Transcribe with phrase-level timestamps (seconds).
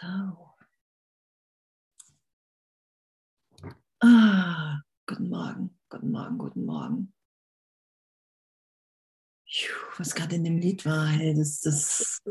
[0.00, 0.06] So.
[4.00, 7.12] Ah, guten Morgen, guten Morgen, guten Morgen.
[9.96, 12.22] was gerade in dem Lied war, hey, das, das,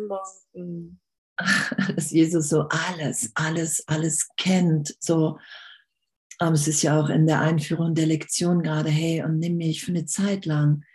[1.96, 4.96] dass Jesus so alles, alles, alles kennt.
[5.02, 5.38] So,
[6.38, 9.84] aber es ist ja auch in der Einführung der Lektion gerade, hey, und nimm mich
[9.84, 10.86] für eine Zeit lang.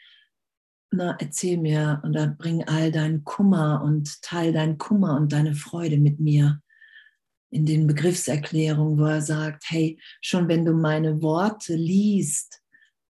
[0.90, 5.54] Na, erzähl mir und dann bring all deinen Kummer und teil deinen Kummer und deine
[5.54, 6.62] Freude mit mir
[7.52, 12.62] in den Begriffserklärungen, wo er sagt, hey, schon wenn du meine Worte liest,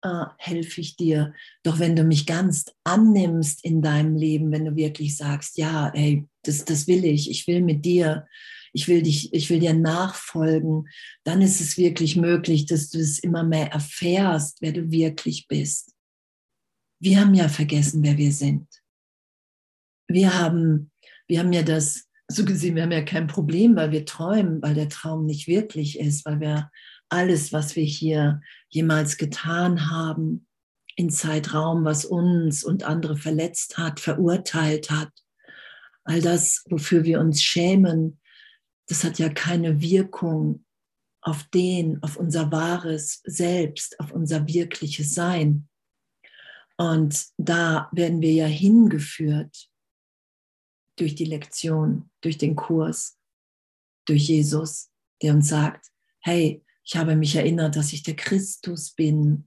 [0.03, 1.35] äh, helfe ich dir.
[1.63, 6.27] Doch wenn du mich ganz annimmst in deinem Leben, wenn du wirklich sagst, ja, hey,
[6.43, 8.27] das, das will ich, ich will mit dir,
[8.73, 10.89] ich will dich, ich will dir nachfolgen,
[11.25, 15.95] dann ist es wirklich möglich, dass du es immer mehr erfährst, wer du wirklich bist.
[16.99, 18.69] Wir haben ja vergessen, wer wir sind.
[20.09, 20.91] Wir haben,
[21.29, 24.75] wir haben ja das so gesehen, wir haben ja kein Problem, weil wir träumen, weil
[24.75, 26.71] der Traum nicht wirklich ist, weil wir
[27.09, 30.47] alles, was wir hier jemals getan haben,
[30.97, 35.11] in Zeitraum, was uns und andere verletzt hat, verurteilt hat,
[36.05, 38.21] all das, wofür wir uns schämen,
[38.89, 40.65] das hat ja keine Wirkung
[41.23, 45.69] auf den, auf unser wahres Selbst, auf unser wirkliches Sein.
[46.77, 49.70] Und da werden wir ja hingeführt
[51.01, 53.19] durch die Lektion, durch den Kurs,
[54.07, 54.91] durch Jesus,
[55.23, 55.87] der uns sagt,
[56.21, 59.47] hey, ich habe mich erinnert, dass ich der Christus bin,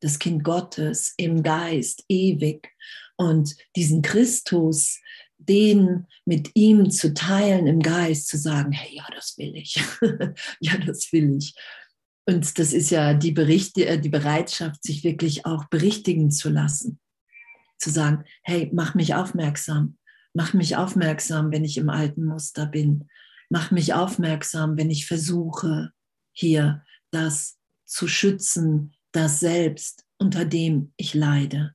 [0.00, 2.72] das Kind Gottes im Geist, ewig.
[3.16, 4.98] Und diesen Christus,
[5.38, 9.80] den mit ihm zu teilen im Geist, zu sagen, hey, ja, das will ich.
[10.60, 11.54] ja, das will ich.
[12.26, 17.00] Und das ist ja die, Berichte, äh, die Bereitschaft, sich wirklich auch berichtigen zu lassen.
[17.78, 19.96] Zu sagen, hey, mach mich aufmerksam.
[20.32, 23.08] Mach mich aufmerksam, wenn ich im alten Muster bin.
[23.48, 25.92] Mach mich aufmerksam, wenn ich versuche,
[26.32, 31.74] hier das zu schützen, das Selbst, unter dem ich leide.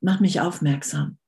[0.00, 1.18] Mach mich aufmerksam.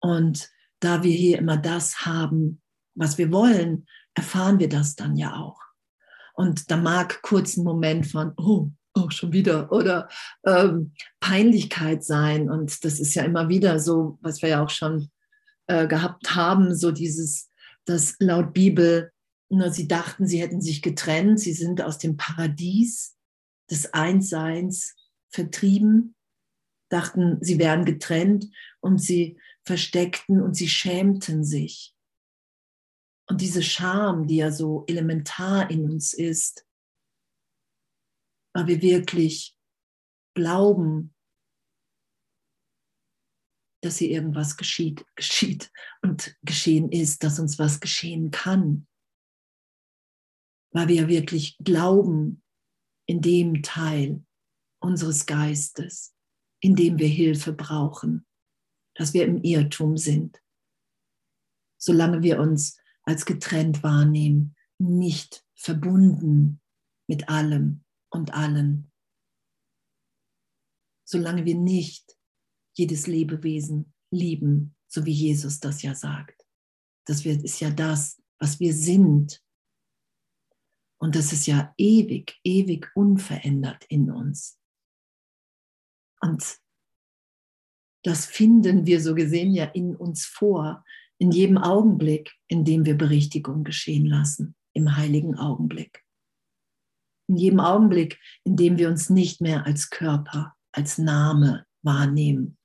[0.00, 2.62] Und da wir hier immer das haben,
[2.94, 5.60] was wir wollen, erfahren wir das dann ja auch.
[6.34, 10.08] Und da mag kurz ein Moment von, oh, oh, schon wieder, oder
[10.44, 12.50] ähm, Peinlichkeit sein.
[12.50, 15.10] Und das ist ja immer wieder so, was wir ja auch schon
[15.66, 17.50] äh, gehabt haben, so dieses,
[17.84, 19.12] dass laut Bibel,
[19.48, 23.16] na, sie dachten, sie hätten sich getrennt, sie sind aus dem Paradies
[23.70, 24.94] des Einsseins
[25.30, 26.14] vertrieben,
[26.88, 28.46] dachten, sie wären getrennt
[28.80, 31.94] und sie versteckten und sie schämten sich.
[33.28, 36.65] Und diese Scham, die ja so elementar in uns ist,
[38.56, 39.54] weil wir wirklich
[40.34, 41.14] glauben,
[43.82, 48.88] dass hier irgendwas geschieht, geschieht und geschehen ist, dass uns was geschehen kann.
[50.72, 52.42] Weil wir wirklich glauben
[53.04, 54.24] in dem Teil
[54.80, 56.14] unseres Geistes,
[56.60, 58.26] in dem wir Hilfe brauchen,
[58.94, 60.42] dass wir im Irrtum sind.
[61.76, 66.62] Solange wir uns als getrennt wahrnehmen, nicht verbunden
[67.06, 68.90] mit allem, und allen.
[71.04, 72.16] Solange wir nicht
[72.74, 76.46] jedes Lebewesen lieben, so wie Jesus das ja sagt.
[77.06, 79.42] Das ist ja das, was wir sind.
[80.98, 84.58] Und das ist ja ewig, ewig unverändert in uns.
[86.20, 86.58] Und
[88.02, 90.84] das finden wir so gesehen ja in uns vor,
[91.18, 96.05] in jedem Augenblick, in dem wir Berichtigung geschehen lassen, im heiligen Augenblick
[97.28, 102.56] in jedem Augenblick, in dem wir uns nicht mehr als Körper, als Name wahrnehmen.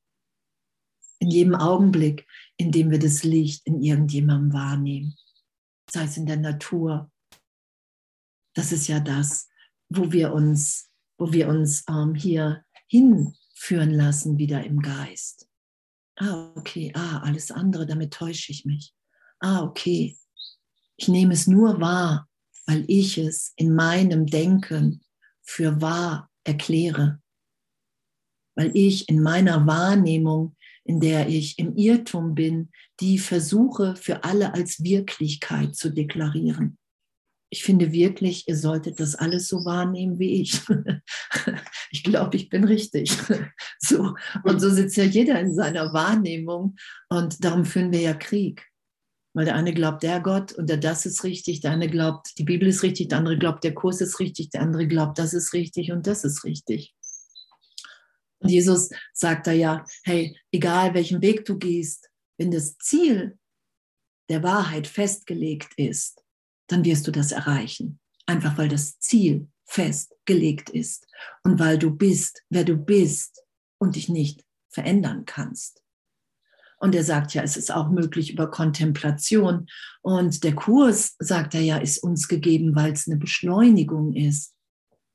[1.19, 2.27] In jedem Augenblick,
[2.57, 5.15] in dem wir das Licht in irgendjemandem wahrnehmen,
[5.89, 7.11] sei es in der Natur.
[8.55, 9.49] Das ist ja das,
[9.89, 15.47] wo wir uns, wo wir uns ähm, hier hinführen lassen, wieder im Geist.
[16.17, 18.93] Ah, okay, ah, alles andere, damit täusche ich mich.
[19.39, 20.17] Ah, okay,
[20.97, 22.29] ich nehme es nur wahr,
[22.71, 25.01] weil ich es in meinem Denken
[25.41, 27.19] für wahr erkläre,
[28.55, 32.69] weil ich in meiner Wahrnehmung, in der ich im Irrtum bin,
[33.01, 36.77] die versuche für alle als Wirklichkeit zu deklarieren.
[37.49, 40.61] Ich finde wirklich, ihr solltet das alles so wahrnehmen wie ich.
[41.93, 43.11] Ich glaube, ich bin richtig.
[43.79, 44.15] So.
[44.45, 46.77] Und so sitzt ja jeder in seiner Wahrnehmung.
[47.09, 48.70] Und darum führen wir ja Krieg.
[49.33, 52.43] Weil der eine glaubt, der Gott und der das ist richtig, der eine glaubt, die
[52.43, 55.53] Bibel ist richtig, der andere glaubt, der Kurs ist richtig, der andere glaubt, das ist
[55.53, 56.93] richtig und das ist richtig.
[58.39, 63.37] Und Jesus sagt da ja, hey, egal welchen Weg du gehst, wenn das Ziel
[64.29, 66.23] der Wahrheit festgelegt ist,
[66.67, 67.99] dann wirst du das erreichen.
[68.25, 71.07] Einfach weil das Ziel festgelegt ist
[71.43, 73.43] und weil du bist, wer du bist
[73.77, 75.80] und dich nicht verändern kannst.
[76.81, 79.67] Und er sagt ja, es ist auch möglich über Kontemplation.
[80.01, 84.55] Und der Kurs, sagt er ja, ist uns gegeben, weil es eine Beschleunigung ist,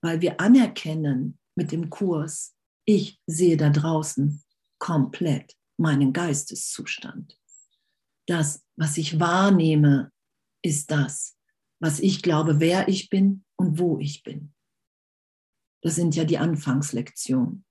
[0.00, 2.54] weil wir anerkennen mit dem Kurs,
[2.84, 4.44] ich sehe da draußen
[4.78, 7.36] komplett meinen Geisteszustand.
[8.28, 10.12] Das, was ich wahrnehme,
[10.62, 11.36] ist das,
[11.80, 14.54] was ich glaube, wer ich bin und wo ich bin.
[15.82, 17.64] Das sind ja die Anfangslektionen.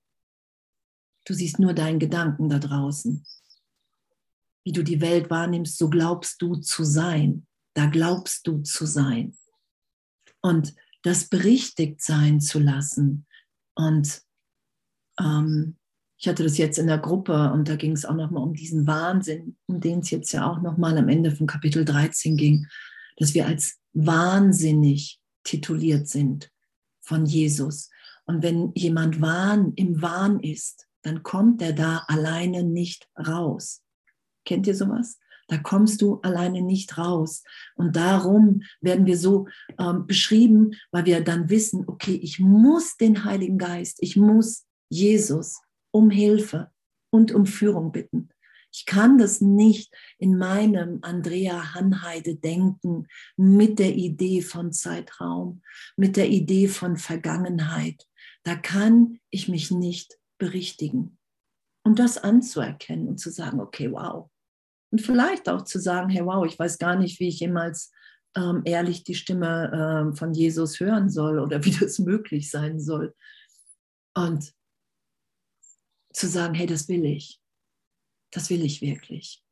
[1.24, 3.24] Du siehst nur deinen Gedanken da draußen
[4.66, 7.46] wie du die Welt wahrnimmst, so glaubst du zu sein.
[7.74, 9.36] Da glaubst du zu sein.
[10.42, 13.26] Und das berichtigt sein zu lassen.
[13.76, 14.22] Und
[15.20, 15.76] ähm,
[16.18, 18.88] ich hatte das jetzt in der Gruppe und da ging es auch nochmal um diesen
[18.88, 22.66] Wahnsinn, um den es jetzt ja auch nochmal am Ende von Kapitel 13 ging,
[23.18, 26.50] dass wir als wahnsinnig tituliert sind
[27.02, 27.88] von Jesus.
[28.24, 33.84] Und wenn jemand Wahn im Wahn ist, dann kommt er da alleine nicht raus.
[34.46, 35.18] Kennt ihr sowas?
[35.48, 37.44] Da kommst du alleine nicht raus.
[37.76, 39.46] Und darum werden wir so
[39.78, 45.60] ähm, beschrieben, weil wir dann wissen, okay, ich muss den Heiligen Geist, ich muss Jesus
[45.92, 46.70] um Hilfe
[47.10, 48.30] und um Führung bitten.
[48.72, 53.06] Ich kann das nicht in meinem Andrea Hanheide denken
[53.36, 55.62] mit der Idee von Zeitraum,
[55.96, 58.06] mit der Idee von Vergangenheit.
[58.42, 61.18] Da kann ich mich nicht berichtigen.
[61.84, 64.28] Und das anzuerkennen und zu sagen, okay, wow,
[64.90, 67.92] und vielleicht auch zu sagen, hey, wow, ich weiß gar nicht, wie ich jemals
[68.36, 73.14] ähm, ehrlich die Stimme ähm, von Jesus hören soll oder wie das möglich sein soll.
[74.14, 74.54] Und
[76.12, 77.40] zu sagen, hey, das will ich.
[78.30, 79.42] Das will ich wirklich.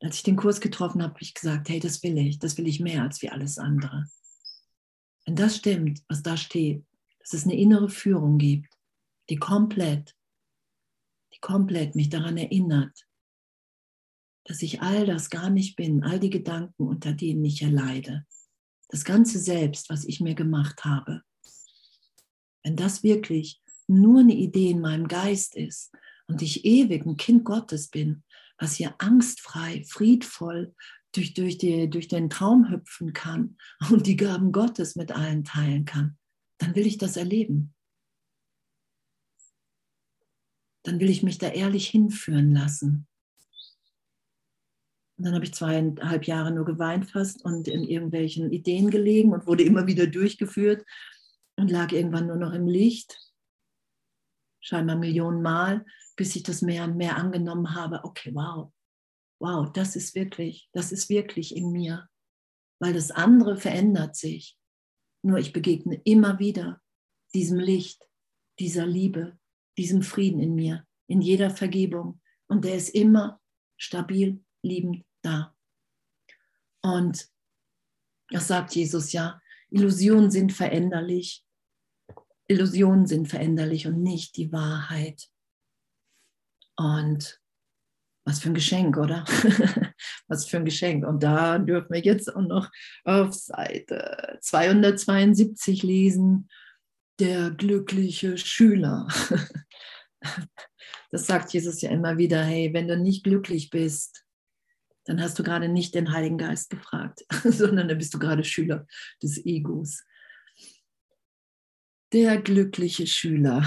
[0.00, 2.38] Als ich den Kurs getroffen habe, habe ich gesagt, hey, das will ich.
[2.38, 4.06] Das will ich mehr als wie alles andere.
[5.26, 6.84] Wenn das stimmt, was da steht,
[7.20, 8.74] dass es eine innere Führung gibt,
[9.28, 10.16] die komplett,
[11.34, 13.06] die komplett mich daran erinnert,
[14.44, 18.26] dass ich all das gar nicht bin, all die Gedanken, unter denen ich erleide,
[18.88, 21.22] das ganze Selbst, was ich mir gemacht habe,
[22.62, 25.92] wenn das wirklich nur eine Idee in meinem Geist ist
[26.26, 28.22] und ich ewig ein Kind Gottes bin,
[28.58, 30.74] was hier angstfrei, friedvoll
[31.12, 33.56] durch, durch, die, durch den Traum hüpfen kann
[33.90, 36.18] und die Gaben Gottes mit allen teilen kann,
[36.58, 37.74] dann will ich das erleben.
[40.84, 43.06] Dann will ich mich da ehrlich hinführen lassen.
[45.16, 49.46] Und dann habe ich zweieinhalb Jahre nur geweint fast und in irgendwelchen Ideen gelegen und
[49.46, 50.84] wurde immer wieder durchgeführt
[51.56, 53.18] und lag irgendwann nur noch im Licht,
[54.60, 55.84] scheinbar Millionen Mal,
[56.16, 58.04] bis ich das mehr und mehr angenommen habe.
[58.04, 58.72] Okay, wow,
[59.40, 62.08] wow, das ist wirklich, das ist wirklich in mir,
[62.80, 64.58] weil das andere verändert sich.
[65.24, 66.80] Nur ich begegne immer wieder
[67.34, 68.02] diesem Licht,
[68.58, 69.38] dieser Liebe,
[69.78, 72.20] diesem Frieden in mir, in jeder Vergebung.
[72.48, 73.40] Und der ist immer
[73.76, 75.54] stabil, liebend da.
[76.82, 77.28] Und
[78.30, 81.44] das sagt Jesus ja, Illusionen sind veränderlich.
[82.48, 85.28] Illusionen sind veränderlich und nicht die Wahrheit.
[86.76, 87.40] Und
[88.24, 89.24] was für ein Geschenk, oder?
[90.28, 91.06] was für ein Geschenk.
[91.06, 92.70] Und da dürfen wir jetzt auch noch
[93.04, 96.48] auf Seite 272 lesen,
[97.18, 99.08] der glückliche Schüler.
[101.10, 104.21] das sagt Jesus ja immer wieder, hey, wenn du nicht glücklich bist,
[105.04, 108.86] dann hast du gerade nicht den Heiligen Geist gefragt, sondern dann bist du gerade Schüler
[109.22, 110.04] des Egos.
[112.12, 113.64] Der glückliche Schüler.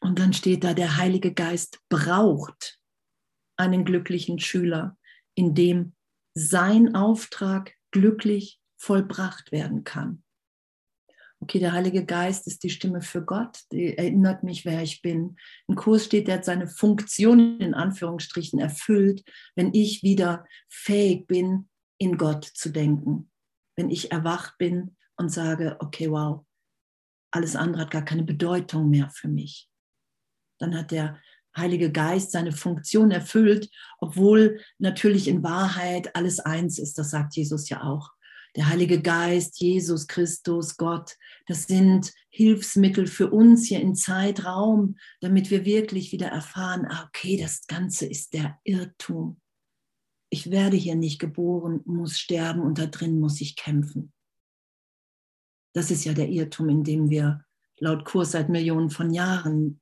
[0.00, 2.78] Und dann steht da, der Heilige Geist braucht
[3.56, 4.96] einen glücklichen Schüler,
[5.34, 5.94] in dem
[6.34, 10.22] sein Auftrag glücklich vollbracht werden kann
[11.40, 15.36] okay, der Heilige Geist ist die Stimme für Gott, die erinnert mich, wer ich bin.
[15.68, 19.24] Im Kurs steht, der hat seine Funktion in Anführungsstrichen erfüllt,
[19.56, 21.68] wenn ich wieder fähig bin,
[21.98, 23.30] in Gott zu denken.
[23.76, 26.44] Wenn ich erwacht bin und sage, okay, wow,
[27.30, 29.70] alles andere hat gar keine Bedeutung mehr für mich.
[30.58, 31.18] Dann hat der
[31.56, 36.98] Heilige Geist seine Funktion erfüllt, obwohl natürlich in Wahrheit alles eins ist.
[36.98, 38.10] Das sagt Jesus ja auch
[38.56, 41.16] der Heilige Geist, Jesus Christus, Gott,
[41.46, 47.36] das sind Hilfsmittel für uns hier in Zeitraum, damit wir wirklich wieder erfahren, ah, okay,
[47.36, 49.40] das Ganze ist der Irrtum.
[50.30, 54.12] Ich werde hier nicht geboren, muss sterben und da drin muss ich kämpfen.
[55.72, 57.44] Das ist ja der Irrtum, in dem wir
[57.78, 59.80] laut Kurs seit Millionen von Jahren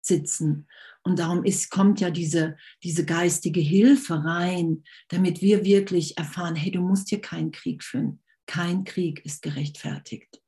[0.00, 0.68] sitzen.
[1.06, 6.72] Und darum ist, kommt ja diese, diese geistige Hilfe rein, damit wir wirklich erfahren, hey,
[6.72, 8.24] du musst hier keinen Krieg führen.
[8.46, 10.42] Kein Krieg ist gerechtfertigt,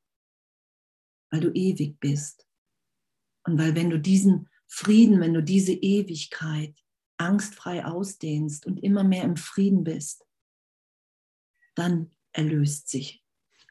[1.31, 2.45] weil du ewig bist.
[3.45, 6.77] Und weil wenn du diesen Frieden, wenn du diese Ewigkeit
[7.15, 10.25] angstfrei ausdehnst und immer mehr im Frieden bist,
[11.75, 13.23] dann erlöst sich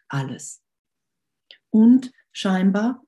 [0.09, 0.63] alles.
[1.69, 3.05] Und scheinbar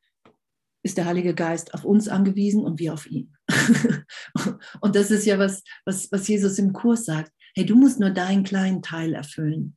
[0.82, 3.34] ist der Heilige Geist auf uns angewiesen und wir auf ihn.
[4.80, 7.32] und das ist ja was, was, was Jesus im Kurs sagt.
[7.54, 9.76] Hey, du musst nur deinen kleinen Teil erfüllen.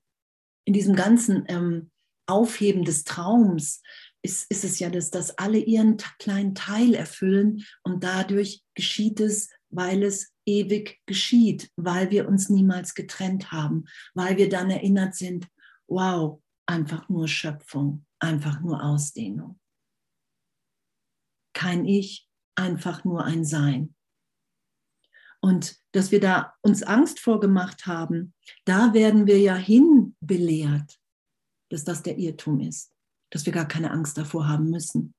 [0.65, 1.91] In diesem ganzen ähm,
[2.27, 3.81] Aufheben des Traums
[4.21, 9.49] ist, ist es ja, dass, dass alle ihren kleinen Teil erfüllen und dadurch geschieht es,
[9.69, 15.47] weil es ewig geschieht, weil wir uns niemals getrennt haben, weil wir dann erinnert sind,
[15.87, 19.59] wow, einfach nur Schöpfung, einfach nur Ausdehnung.
[21.53, 23.95] Kein Ich, einfach nur ein Sein.
[25.41, 28.33] Und dass wir da uns Angst vorgemacht haben,
[28.63, 30.99] da werden wir ja hinbelehrt,
[31.69, 32.93] dass das der Irrtum ist,
[33.29, 35.13] dass wir gar keine Angst davor haben müssen.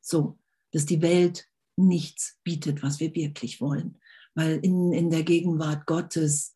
[0.00, 0.38] So,
[0.72, 4.00] dass die Welt nichts bietet, was wir wirklich wollen,
[4.34, 6.54] weil in, in der Gegenwart Gottes,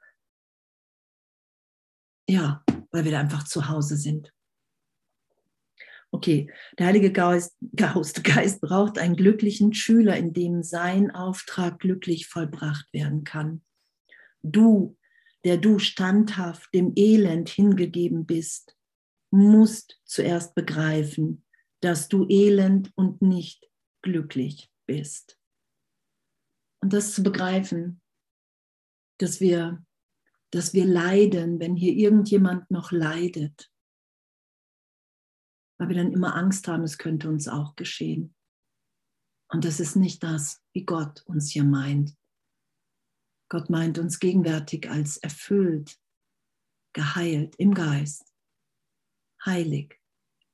[2.29, 4.33] ja, weil wir da einfach zu Hause sind.
[6.15, 12.87] Okay, der Heilige Geist, Geist braucht einen glücklichen Schüler, in dem sein Auftrag glücklich vollbracht
[12.93, 13.63] werden kann.
[14.43, 14.99] Du,
[15.45, 18.77] der du standhaft dem Elend hingegeben bist,
[19.31, 21.45] musst zuerst begreifen,
[21.81, 23.71] dass du elend und nicht
[24.03, 25.39] glücklich bist.
[26.81, 28.03] Und das zu begreifen,
[29.19, 29.83] dass wir,
[30.51, 33.72] dass wir leiden, wenn hier irgendjemand noch leidet,
[35.83, 38.37] weil wir dann immer Angst haben, es könnte uns auch geschehen.
[39.49, 42.17] Und das ist nicht das, wie Gott uns hier meint.
[43.49, 45.99] Gott meint uns gegenwärtig als erfüllt,
[46.93, 48.33] geheilt im Geist,
[49.45, 50.01] heilig,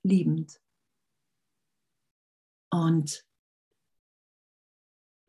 [0.02, 0.58] liebend.
[2.70, 3.22] Und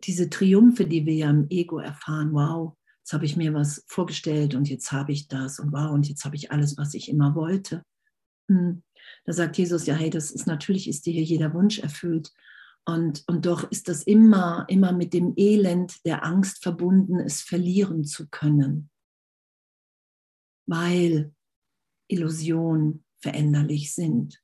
[0.06, 4.56] diese Triumphe, die wir ja im Ego erfahren, wow, jetzt habe ich mir was vorgestellt
[4.56, 7.36] und jetzt habe ich das und wow, und jetzt habe ich alles, was ich immer
[7.36, 7.84] wollte.
[8.48, 8.82] Hm.
[9.26, 12.32] Da sagt Jesus, ja, hey, das ist natürlich, ist dir hier jeder Wunsch erfüllt.
[12.86, 18.04] Und, und doch ist das immer, immer mit dem Elend der Angst verbunden, es verlieren
[18.04, 18.90] zu können.
[20.68, 21.34] Weil
[22.08, 24.42] Illusionen veränderlich sind.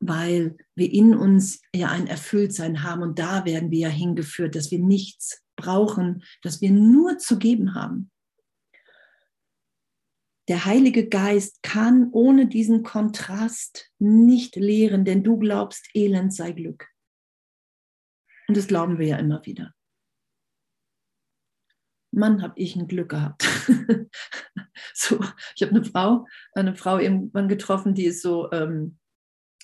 [0.00, 4.70] Weil wir in uns ja ein Erfülltsein haben und da werden wir ja hingeführt, dass
[4.70, 8.10] wir nichts brauchen, dass wir nur zu geben haben.
[10.48, 16.88] Der Heilige Geist kann ohne diesen Kontrast nicht lehren, denn du glaubst, Elend sei Glück.
[18.46, 19.72] Und das glauben wir ja immer wieder.
[22.12, 23.42] Mann, habe ich ein Glück gehabt.
[24.94, 25.18] so,
[25.56, 28.98] ich habe eine Frau, eine Frau irgendwann getroffen, die ist so, ähm,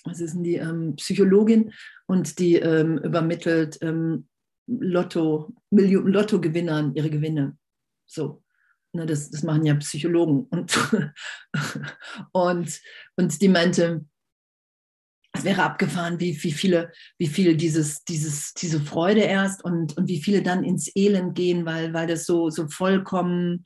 [0.03, 1.73] was ist denn die, ähm, Psychologin
[2.07, 4.27] und die ähm, übermittelt ähm,
[4.67, 7.57] Lotto, Lotto-Gewinnern ihre Gewinne.
[8.05, 8.40] So.
[8.93, 10.47] Ne, das, das machen ja Psychologen.
[10.49, 10.77] Und,
[12.33, 12.81] und,
[13.15, 14.05] und die meinte,
[15.33, 20.09] es wäre abgefahren, wie, wie viele, wie viel dieses, dieses, diese Freude erst und, und
[20.09, 23.65] wie viele dann ins Elend gehen, weil, weil das so, so vollkommen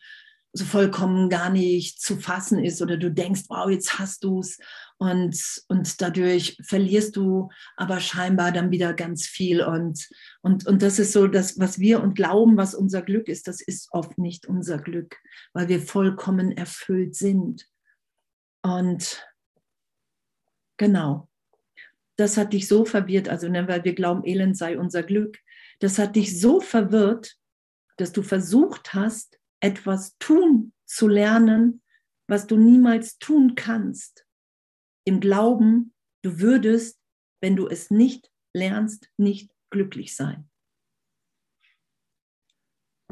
[0.58, 4.58] so vollkommen gar nicht zu fassen ist oder du denkst, wow, jetzt hast du es
[4.98, 10.08] und, und dadurch verlierst du aber scheinbar dann wieder ganz viel und,
[10.42, 13.62] und, und das ist so das, was wir und glauben, was unser Glück ist, das
[13.62, 15.18] ist oft nicht unser Glück,
[15.54, 17.68] weil wir vollkommen erfüllt sind.
[18.64, 19.28] Und
[20.78, 21.30] genau,
[22.16, 25.38] das hat dich so verwirrt, also ne, weil wir glauben, Elend sei unser Glück,
[25.80, 27.36] das hat dich so verwirrt,
[27.98, 31.82] dass du versucht hast, etwas tun zu lernen,
[32.28, 34.25] was du niemals tun kannst.
[35.06, 35.94] Im Glauben,
[36.24, 37.00] du würdest,
[37.42, 40.50] wenn du es nicht lernst, nicht glücklich sein.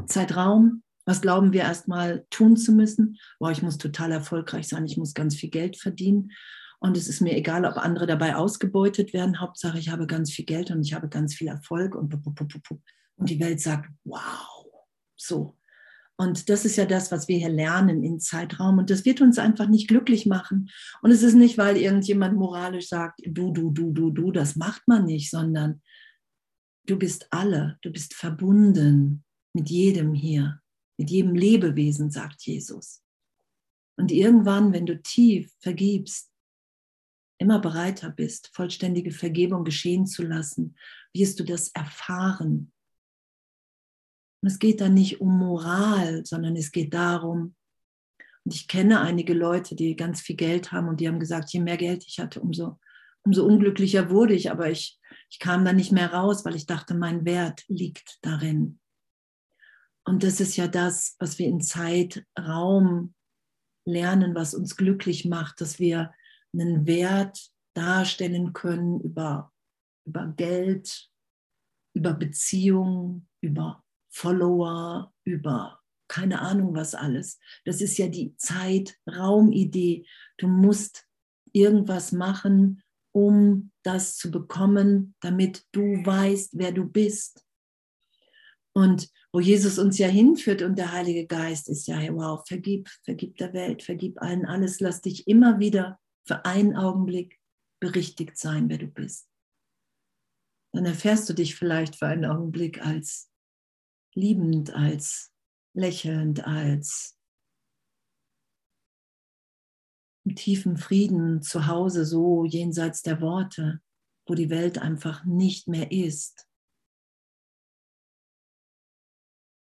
[0.08, 3.18] Zeitraum, was glauben wir erstmal tun zu müssen?
[3.40, 6.32] Boah, ich muss total erfolgreich sein, ich muss ganz viel Geld verdienen.
[6.80, 9.40] Und es ist mir egal, ob andere dabei ausgebeutet werden.
[9.40, 11.96] Hauptsache, ich habe ganz viel Geld und ich habe ganz viel Erfolg.
[11.96, 14.66] Und, und die Welt sagt, wow,
[15.16, 15.58] so.
[16.16, 18.78] Und das ist ja das, was wir hier lernen in Zeitraum.
[18.78, 20.70] Und das wird uns einfach nicht glücklich machen.
[21.02, 24.88] Und es ist nicht, weil irgendjemand moralisch sagt, du, du, du, du, du, das macht
[24.88, 25.82] man nicht, sondern
[26.86, 30.62] du bist alle, du bist verbunden mit jedem hier,
[30.98, 33.02] mit jedem Lebewesen, sagt Jesus.
[33.98, 36.32] Und irgendwann, wenn du tief vergibst,
[37.38, 40.76] immer bereiter bist, vollständige Vergebung geschehen zu lassen,
[41.14, 42.73] wirst du das erfahren,
[44.44, 47.56] Und es geht da nicht um Moral, sondern es geht darum,
[48.44, 51.62] und ich kenne einige Leute, die ganz viel Geld haben und die haben gesagt, je
[51.62, 52.78] mehr Geld ich hatte, umso,
[53.24, 54.52] umso unglücklicher wurde ich.
[54.52, 58.82] Aber ich, ich kam da nicht mehr raus, weil ich dachte, mein Wert liegt darin.
[60.06, 63.14] Und das ist ja das, was wir in Zeit, Raum
[63.86, 66.14] lernen, was uns glücklich macht, dass wir
[66.52, 67.40] einen Wert
[67.74, 69.54] darstellen können über,
[70.06, 71.10] über Geld,
[71.96, 73.83] über Beziehungen, über
[74.14, 77.40] Follower, über keine Ahnung was alles.
[77.66, 80.06] Das ist ja die Zeit-Raum-Idee.
[80.38, 81.08] Du musst
[81.54, 87.44] irgendwas machen, um das zu bekommen, damit du weißt, wer du bist.
[88.76, 93.38] Und wo Jesus uns ja hinführt und der Heilige Geist ist ja, wow, vergib, vergib
[93.38, 97.40] der Welt, vergib allen alles, lass dich immer wieder für einen Augenblick
[97.80, 99.28] berichtigt sein, wer du bist.
[100.74, 103.33] Dann erfährst du dich vielleicht für einen Augenblick als
[104.16, 105.34] liebend, als
[105.76, 107.18] lächelnd, als
[110.26, 113.82] im tiefen Frieden zu Hause, so jenseits der Worte,
[114.26, 116.48] wo die Welt einfach nicht mehr ist.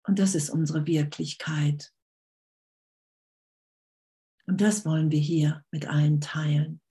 [0.06, 1.94] Und das ist unsere Wirklichkeit.
[4.48, 6.82] Und das wollen wir hier mit allen teilen,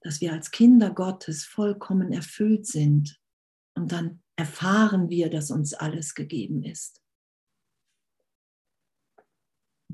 [0.00, 3.20] dass wir als Kinder Gottes vollkommen erfüllt sind
[3.74, 7.00] und dann erfahren wir, dass uns alles gegeben ist.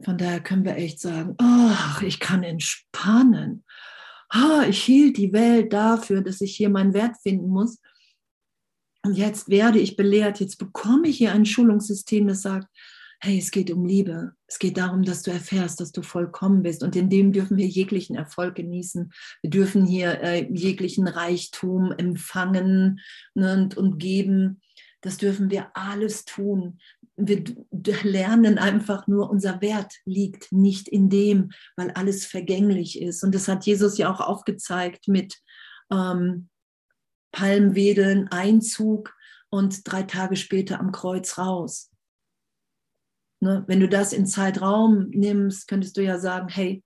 [0.04, 3.64] Von daher können wir echt sagen, ach, ich kann entspannen.
[4.28, 7.80] Ah, ich hielt die Welt dafür, dass ich hier meinen Wert finden muss.
[9.04, 12.68] Und jetzt werde ich belehrt, jetzt bekomme ich hier ein Schulungssystem, das sagt,
[13.20, 14.32] hey, es geht um Liebe.
[14.46, 16.82] Es geht darum, dass du erfährst, dass du vollkommen bist.
[16.82, 19.12] Und in dem dürfen wir jeglichen Erfolg genießen.
[19.42, 23.00] Wir dürfen hier äh, jeglichen Reichtum empfangen
[23.34, 24.60] ne, und, und geben.
[25.00, 26.78] Das dürfen wir alles tun.
[27.16, 27.42] Wir
[28.04, 33.24] lernen einfach nur, unser Wert liegt nicht in dem, weil alles vergänglich ist.
[33.24, 35.36] Und das hat Jesus ja auch aufgezeigt mit
[35.92, 36.48] ähm,
[37.32, 39.14] Palmwedeln, Einzug
[39.50, 41.90] und drei Tage später am Kreuz raus.
[43.40, 43.64] Ne?
[43.66, 46.82] Wenn du das in Zeitraum nimmst, könntest du ja sagen, hey,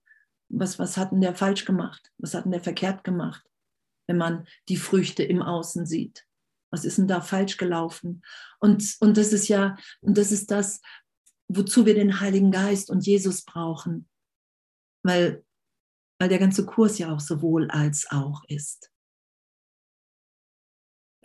[0.49, 2.11] was, was hat denn der falsch gemacht?
[2.17, 3.43] Was hat denn der verkehrt gemacht,
[4.07, 6.25] wenn man die Früchte im Außen sieht?
[6.71, 8.23] Was ist denn da falsch gelaufen?
[8.59, 10.81] Und, und das ist ja, und das ist das,
[11.47, 14.07] wozu wir den Heiligen Geist und Jesus brauchen.
[15.03, 15.43] Weil,
[16.19, 18.91] weil der ganze Kurs ja auch sowohl als auch ist.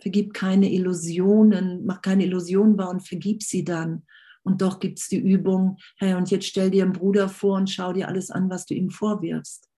[0.01, 4.05] Vergib keine Illusionen, mach keine Illusionen wahr und vergib sie dann.
[4.49, 7.69] Und doch gibt es die Übung, hey, und jetzt stell dir einen Bruder vor und
[7.69, 9.69] schau dir alles an, was du ihm vorwirfst.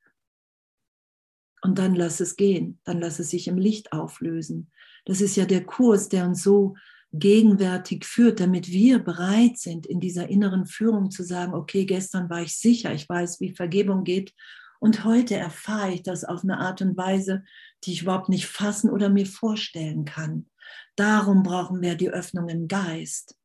[1.62, 4.72] Und dann lass es gehen, dann lass es sich im Licht auflösen.
[5.04, 6.76] Das ist ja der Kurs, der uns so
[7.12, 12.42] gegenwärtig führt, damit wir bereit sind, in dieser inneren Führung zu sagen, okay, gestern war
[12.42, 14.34] ich sicher, ich weiß, wie Vergebung geht.
[14.80, 17.44] Und heute erfahre ich das auf eine Art und Weise,
[17.84, 20.50] die ich überhaupt nicht fassen oder mir vorstellen kann.
[20.96, 23.36] Darum brauchen wir die Öffnung im Geist.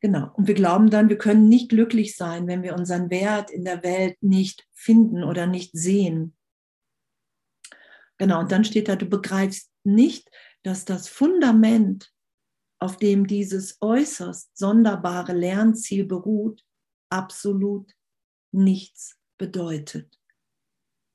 [0.00, 0.30] Genau.
[0.34, 3.82] Und wir glauben dann, wir können nicht glücklich sein, wenn wir unseren Wert in der
[3.82, 6.36] Welt nicht finden oder nicht sehen.
[8.18, 8.40] Genau.
[8.40, 10.30] Und dann steht da, du begreifst nicht,
[10.62, 12.12] dass das Fundament,
[12.78, 16.62] auf dem dieses äußerst sonderbare Lernziel beruht,
[17.10, 17.92] absolut
[18.52, 20.18] nichts bedeutet.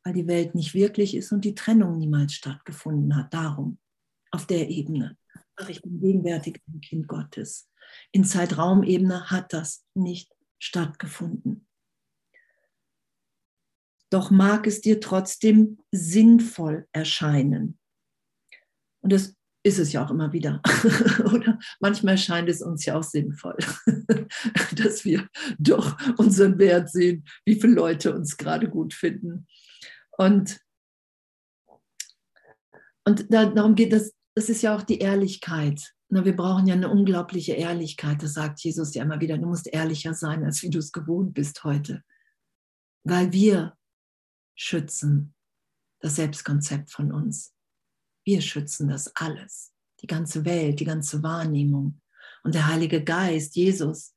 [0.03, 3.33] Weil die Welt nicht wirklich ist und die Trennung niemals stattgefunden hat.
[3.33, 3.77] Darum,
[4.31, 5.17] auf der Ebene
[5.69, 7.69] ich bin gegenwärtig ein Kind Gottes.
[8.11, 11.67] In Zeitraumebene hat das nicht stattgefunden.
[14.09, 17.79] Doch mag es dir trotzdem sinnvoll erscheinen.
[19.01, 20.61] Und das ist es ja auch immer wieder.
[21.33, 23.57] Oder manchmal scheint es uns ja auch sinnvoll,
[24.75, 25.27] dass wir
[25.59, 29.47] doch unseren Wert sehen, wie viele Leute uns gerade gut finden.
[30.17, 30.59] Und,
[33.05, 35.93] und darum geht es das ist ja auch die Ehrlichkeit.
[36.09, 38.21] Na, wir brauchen ja eine unglaubliche Ehrlichkeit.
[38.23, 39.37] Das sagt Jesus ja immer wieder.
[39.37, 42.03] Du musst ehrlicher sein, als wie du es gewohnt bist heute.
[43.03, 43.77] Weil wir
[44.55, 45.33] schützen
[45.99, 47.53] das Selbstkonzept von uns.
[48.25, 49.73] Wir schützen das alles.
[50.01, 52.01] Die ganze Welt, die ganze Wahrnehmung.
[52.43, 54.13] Und der Heilige Geist, Jesus,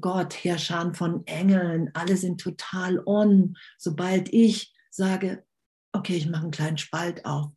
[0.00, 3.56] Gott, Herrscher von Engeln, alle sind total on.
[3.78, 5.44] Sobald ich sage,
[5.92, 7.50] okay, ich mache einen kleinen Spalt auf,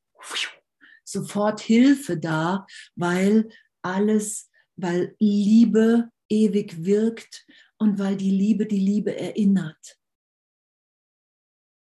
[1.03, 3.49] sofort Hilfe da, weil
[3.81, 7.45] alles, weil Liebe ewig wirkt
[7.77, 9.99] und weil die Liebe die Liebe erinnert.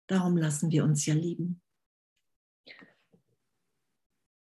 [0.09, 1.63] Darum lassen wir uns ja lieben.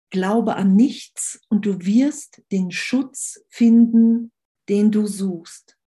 [0.09, 4.31] glaube an nichts und du wirst den Schutz finden,
[4.69, 5.77] den du suchst.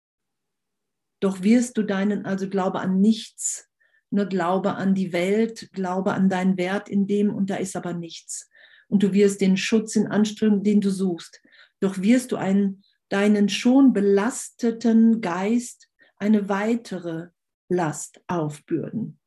[1.21, 3.69] Doch wirst du deinen, also glaube an nichts,
[4.11, 7.93] nur glaube an die Welt, glaube an deinen Wert in dem und da ist aber
[7.93, 8.50] nichts.
[8.91, 11.41] Und du wirst den Schutz in Anstrengung, den du suchst.
[11.79, 17.29] Doch wirst du einen, deinen schon belasteten Geist eine weitere
[17.69, 19.19] Last aufbürden.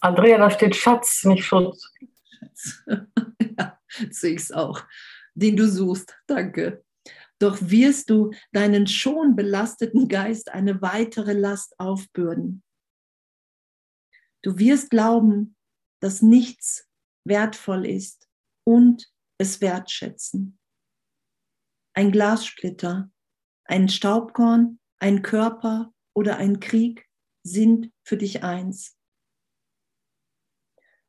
[0.00, 1.92] Andrea, da steht Schatz, nicht Schutz.
[2.38, 2.82] Schatz.
[3.58, 3.78] ja,
[4.10, 4.82] sehe ich es auch.
[5.34, 6.16] Den du suchst.
[6.26, 6.82] Danke.
[7.38, 12.62] Doch wirst du deinen schon belasteten Geist eine weitere Last aufbürden.
[14.40, 15.56] Du wirst glauben,
[16.00, 16.88] dass nichts
[17.24, 18.25] wertvoll ist
[18.66, 20.58] und es wertschätzen.
[21.94, 23.10] Ein Glassplitter,
[23.64, 27.06] ein Staubkorn, ein Körper oder ein Krieg
[27.42, 28.96] sind für dich eins.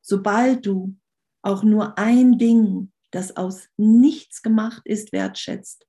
[0.01, 0.97] Sobald du
[1.41, 5.85] auch nur ein Ding, das aus nichts gemacht ist, wertschätzt,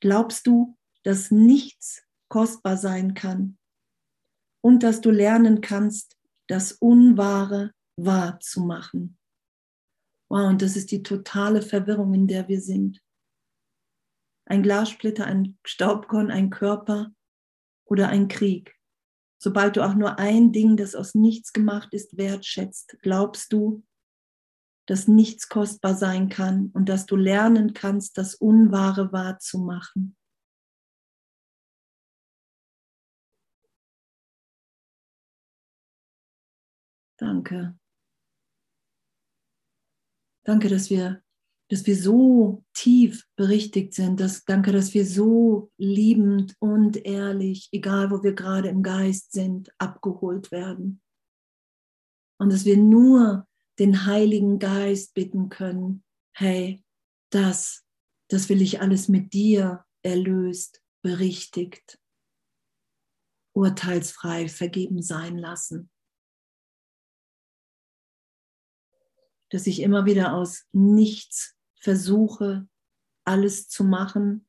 [0.00, 3.58] glaubst du, dass nichts kostbar sein kann
[4.62, 6.16] und dass du lernen kannst,
[6.48, 9.18] das Unwahre wahr zu machen.
[10.34, 13.00] Wow, und das ist die totale Verwirrung, in der wir sind.
[14.46, 17.12] Ein Glassplitter, ein Staubkorn, ein Körper
[17.84, 18.74] oder ein Krieg.
[19.40, 23.84] Sobald du auch nur ein Ding, das aus nichts gemacht ist, wertschätzt, glaubst du,
[24.86, 30.16] dass nichts kostbar sein kann und dass du lernen kannst, das Unwahre wahrzumachen.
[37.20, 37.78] Danke.
[40.44, 41.22] Danke, dass wir,
[41.70, 44.20] dass wir so tief berichtigt sind.
[44.20, 49.70] Dass, danke, dass wir so liebend und ehrlich, egal wo wir gerade im Geist sind,
[49.78, 51.00] abgeholt werden.
[52.38, 53.46] Und dass wir nur
[53.78, 56.04] den Heiligen Geist bitten können,
[56.36, 56.84] hey,
[57.32, 57.84] das,
[58.28, 61.98] das will ich alles mit dir erlöst, berichtigt,
[63.56, 65.90] urteilsfrei vergeben sein lassen.
[69.54, 72.68] Dass ich immer wieder aus nichts versuche,
[73.24, 74.48] alles zu machen.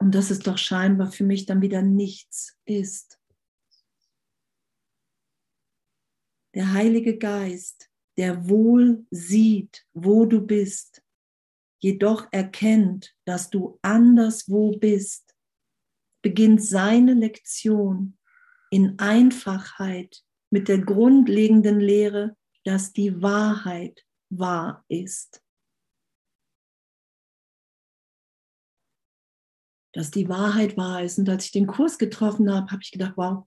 [0.00, 3.18] Und dass es doch scheinbar für mich dann wieder nichts ist.
[6.58, 11.04] der Heilige Geist, der wohl sieht, wo du bist,
[11.80, 15.36] jedoch erkennt, dass du anderswo bist,
[16.20, 18.18] beginnt seine Lektion
[18.72, 25.42] in Einfachheit mit der grundlegenden Lehre, dass die Wahrheit wahr ist.
[29.92, 31.18] Dass die Wahrheit wahr ist.
[31.18, 33.46] Und als ich den Kurs getroffen habe, habe ich gedacht, wow,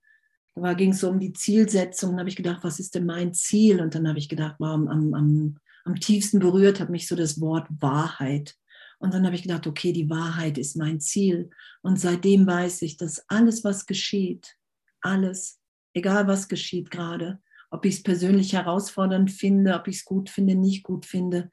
[0.55, 2.13] da ging es so um die Zielsetzung.
[2.13, 3.81] Da habe ich gedacht, was ist denn mein Ziel?
[3.81, 7.39] Und dann habe ich gedacht, wow, am, am, am tiefsten berührt hat mich so das
[7.39, 8.55] Wort Wahrheit.
[8.99, 11.49] Und dann habe ich gedacht, okay, die Wahrheit ist mein Ziel.
[11.81, 14.57] Und seitdem weiß ich, dass alles, was geschieht,
[15.01, 15.60] alles,
[15.93, 20.55] egal was geschieht gerade, ob ich es persönlich herausfordernd finde, ob ich es gut finde,
[20.55, 21.51] nicht gut finde,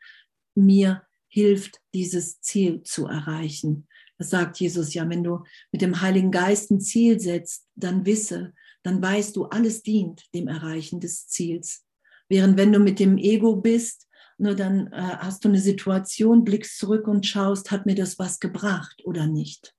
[0.55, 3.87] mir hilft, dieses Ziel zu erreichen.
[4.19, 8.53] Das sagt Jesus ja, wenn du mit dem Heiligen Geist ein Ziel setzt, dann wisse,
[8.83, 11.85] dann weißt du, alles dient dem Erreichen des Ziels.
[12.29, 16.79] Während wenn du mit dem Ego bist, nur dann äh, hast du eine Situation, blickst
[16.79, 19.75] zurück und schaust, hat mir das was gebracht oder nicht.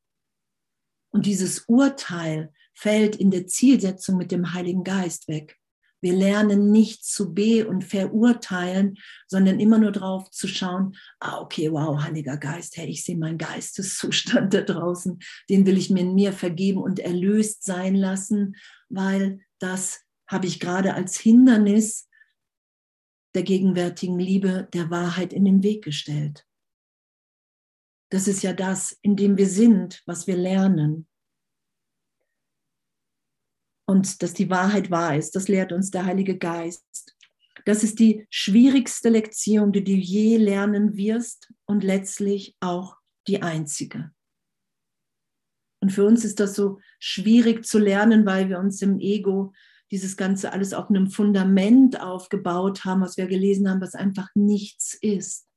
[1.12, 5.58] Und dieses Urteil fällt in der Zielsetzung mit dem Heiligen Geist weg.
[6.02, 11.70] Wir lernen nicht zu be- und verurteilen, sondern immer nur drauf zu schauen, ah, okay,
[11.74, 16.16] wow, Heiliger Geist, hey, ich sehe meinen Geisteszustand da draußen, den will ich mir in
[16.16, 18.56] mir vergeben und erlöst sein lassen,
[18.88, 22.08] weil das habe ich gerade als Hindernis
[23.36, 26.46] der gegenwärtigen Liebe, der Wahrheit in den Weg gestellt.
[28.10, 31.10] Das ist ja das, in dem wir sind, was wir lernen
[33.90, 35.36] und dass die Wahrheit wahr ist.
[35.36, 37.16] Das lehrt uns der Heilige Geist.
[37.66, 42.98] Das ist die schwierigste Lektion, die du je lernen wirst und letztlich auch
[43.28, 44.12] die einzige.
[45.82, 49.54] Und für uns ist das so schwierig zu lernen, weil wir uns im Ego
[49.90, 54.94] dieses Ganze alles auf einem Fundament aufgebaut haben, was wir gelesen haben, was einfach nichts
[54.94, 55.48] ist.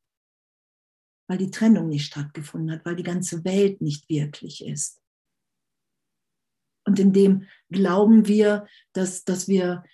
[1.28, 5.01] Weil die Trennung nicht stattgefunden hat, weil die ganze Welt nicht wirklich ist.
[6.84, 9.84] Und in dem glauben wir, dass, dass wir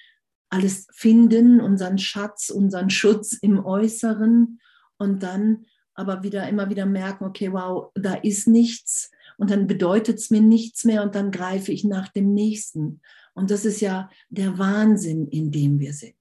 [0.51, 4.61] alles finden, unseren Schatz, unseren Schutz im Äußeren
[4.96, 10.18] und dann aber wieder immer wieder merken, okay, wow, da ist nichts und dann bedeutet
[10.18, 13.01] es mir nichts mehr und dann greife ich nach dem nächsten.
[13.35, 16.14] Und das ist ja der Wahnsinn, in dem wir sind.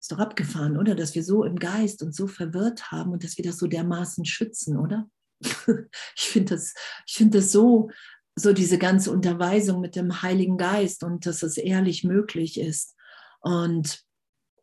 [0.00, 0.94] Ist doch abgefahren, oder?
[0.94, 4.24] Dass wir so im Geist und so verwirrt haben und dass wir das so dermaßen
[4.24, 5.08] schützen, oder?
[6.16, 6.74] ich finde das,
[7.06, 7.90] ich das so,
[8.36, 12.96] so diese ganze Unterweisung mit dem Heiligen Geist und dass es ehrlich möglich ist.
[13.40, 14.04] Und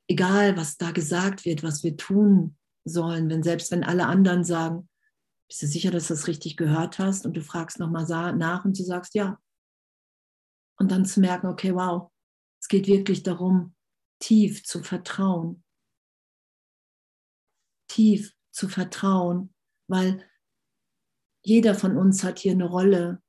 [0.07, 4.89] egal, was da gesagt wird, was wir tun sollen, wenn selbst wenn alle anderen sagen,
[5.47, 7.25] bist du sicher, dass du das richtig gehört hast?
[7.25, 8.05] Und du fragst nochmal
[8.35, 9.39] nach und du sagst ja.
[10.77, 12.09] Und dann zu merken, okay, wow,
[12.61, 13.75] es geht wirklich darum,
[14.19, 15.63] tief zu vertrauen.
[17.87, 19.53] Tief zu vertrauen,
[19.87, 20.25] weil
[21.43, 23.21] jeder von uns hat hier eine Rolle,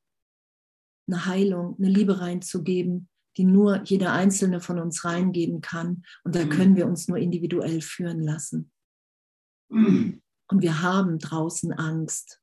[1.07, 6.05] eine Heilung, eine Liebe reinzugeben, die nur jeder einzelne von uns reingeben kann.
[6.25, 6.51] Und da mhm.
[6.51, 8.70] können wir uns nur individuell führen lassen.
[10.48, 12.40] Und wir haben draußen Angst.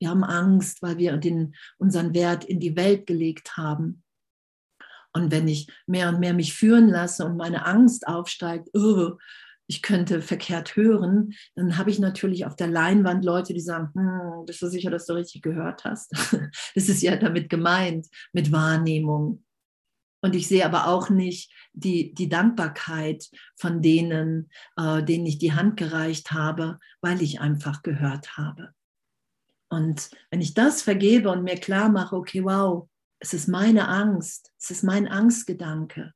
[0.00, 4.02] Wir haben Angst, weil wir den, unseren Wert in die Welt gelegt haben.
[5.14, 9.12] Und wenn ich mehr und mehr mich führen lasse und meine Angst aufsteigt, oh,
[9.66, 14.44] ich könnte verkehrt hören, dann habe ich natürlich auf der Leinwand Leute, die sagen, hm,
[14.46, 16.12] bist du sicher, dass du richtig gehört hast?
[16.74, 19.44] Das ist ja damit gemeint, mit Wahrnehmung.
[20.22, 25.52] Und ich sehe aber auch nicht die, die Dankbarkeit von denen, äh, denen ich die
[25.52, 28.72] Hand gereicht habe, weil ich einfach gehört habe.
[29.68, 34.52] Und wenn ich das vergebe und mir klar mache, okay, wow, es ist meine Angst,
[34.60, 36.12] es ist mein Angstgedanke,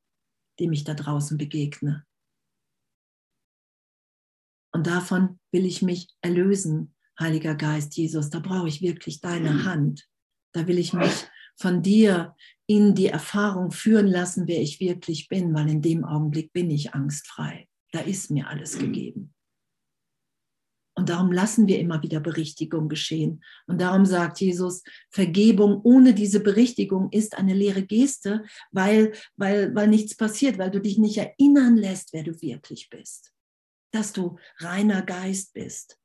[0.61, 2.06] dem ich da draußen begegne.
[4.77, 8.29] Und davon will ich mich erlösen, Heiliger Geist Jesus.
[8.29, 10.07] Da brauche ich wirklich deine Hand.
[10.53, 12.37] Da will ich mich von dir
[12.67, 16.93] in die Erfahrung führen lassen, wer ich wirklich bin, weil in dem Augenblick bin ich
[16.93, 17.67] angstfrei.
[17.93, 19.33] Da ist mir alles gegeben.
[20.95, 23.43] Und darum lassen wir immer wieder Berichtigung geschehen.
[23.67, 29.89] Und darum sagt Jesus, Vergebung ohne diese Berichtigung ist eine leere Geste, weil, weil, weil
[29.89, 33.33] nichts passiert, weil du dich nicht erinnern lässt, wer du wirklich bist.
[33.97, 35.99] Dass du reiner Geist bist.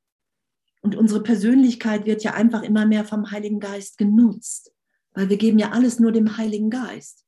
[0.81, 4.73] Und unsere Persönlichkeit wird ja einfach immer mehr vom Heiligen Geist genutzt,
[5.13, 7.25] weil wir geben ja alles nur dem Heiligen Geist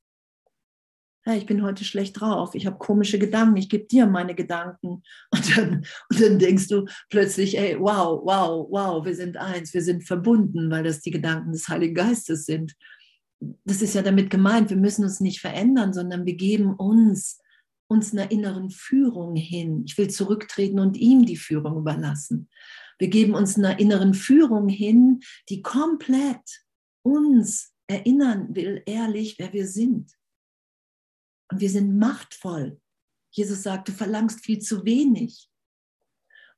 [1.26, 5.04] hey, ich bin heute schlecht drauf, ich habe komische Gedanken, ich gebe dir meine Gedanken.
[5.32, 9.82] Und dann, und dann denkst du plötzlich, ey, wow, wow, wow, wir sind eins, wir
[9.82, 12.76] sind verbunden, weil das die Gedanken des Heiligen Geistes sind.
[13.66, 17.40] Das ist ja damit gemeint, wir müssen uns nicht verändern, sondern wir geben uns
[17.88, 19.84] uns einer inneren Führung hin.
[19.86, 22.50] Ich will zurücktreten und ihm die Führung überlassen.
[23.00, 26.64] Wir geben uns einer inneren Führung hin, die komplett
[27.04, 30.12] uns erinnern will, ehrlich, wer wir sind.
[31.52, 32.80] Und wir sind machtvoll.
[33.32, 35.50] Jesus sagt, du verlangst viel zu wenig.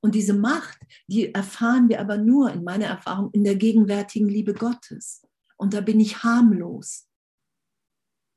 [0.01, 4.53] Und diese Macht, die erfahren wir aber nur in meiner Erfahrung in der gegenwärtigen Liebe
[4.53, 5.25] Gottes.
[5.57, 7.09] Und da bin ich harmlos,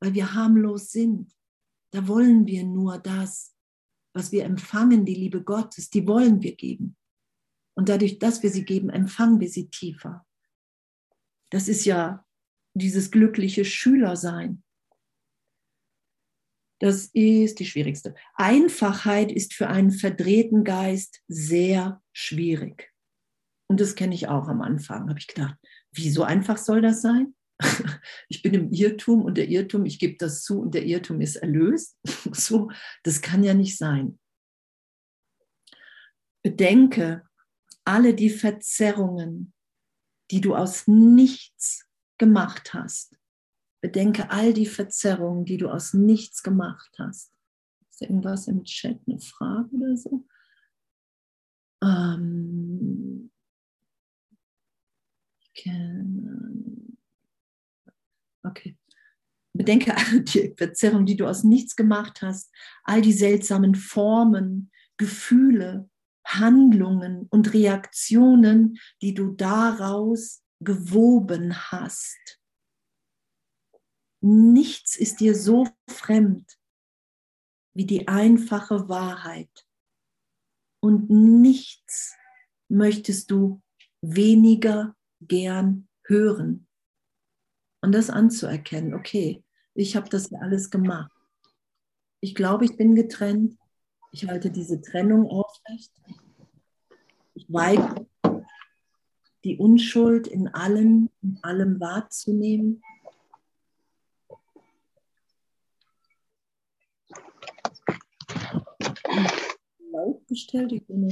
[0.01, 1.38] weil wir harmlos sind.
[1.93, 3.55] Da wollen wir nur das,
[4.15, 6.97] was wir empfangen, die Liebe Gottes, die wollen wir geben.
[7.75, 10.27] Und dadurch, dass wir sie geben, empfangen wir sie tiefer.
[11.51, 12.27] Das ist ja
[12.75, 14.63] dieses glückliche Schülersein.
[16.81, 18.15] Das ist die schwierigste.
[18.35, 22.93] Einfachheit ist für einen verdrehten Geist sehr schwierig.
[23.69, 25.09] Und das kenne ich auch am Anfang.
[25.09, 25.57] Habe ich gedacht,
[25.93, 27.35] wie so einfach soll das sein?
[28.31, 31.37] Ich bin im Irrtum und der Irrtum, ich gebe das zu und der Irrtum ist
[31.37, 31.99] erlöst.
[32.33, 32.71] So,
[33.03, 34.19] das kann ja nicht sein.
[36.43, 37.27] Bedenke
[37.85, 39.55] alle die Verzerrungen,
[40.31, 43.17] die du aus nichts gemacht hast,
[43.81, 47.33] Bedenke all die Verzerrungen, die du aus nichts gemacht hast.
[47.91, 50.27] Ist irgendwas im Chat, eine Frage oder so?
[51.83, 53.31] Ähm,
[58.49, 58.77] okay.
[59.53, 62.53] Bedenke die Verzerrungen, die du aus nichts gemacht hast,
[62.85, 65.89] all die seltsamen Formen, Gefühle,
[66.27, 72.41] Handlungen und Reaktionen, die du daraus gewoben hast.
[74.21, 76.59] Nichts ist dir so fremd
[77.75, 79.67] wie die einfache Wahrheit.
[80.81, 82.17] Und nichts
[82.69, 83.63] möchtest du
[84.03, 86.68] weniger gern hören.
[87.81, 89.43] Und das anzuerkennen, okay,
[89.75, 91.13] ich habe das alles gemacht.
[92.21, 93.57] Ich glaube, ich bin getrennt.
[94.11, 95.93] Ich halte diese Trennung aufrecht.
[97.35, 98.07] Ich weigere
[99.45, 102.83] die Unschuld in allem, in allem wahrzunehmen.
[109.99, 110.73] laut gestellt.
[110.73, 111.09] Ich bin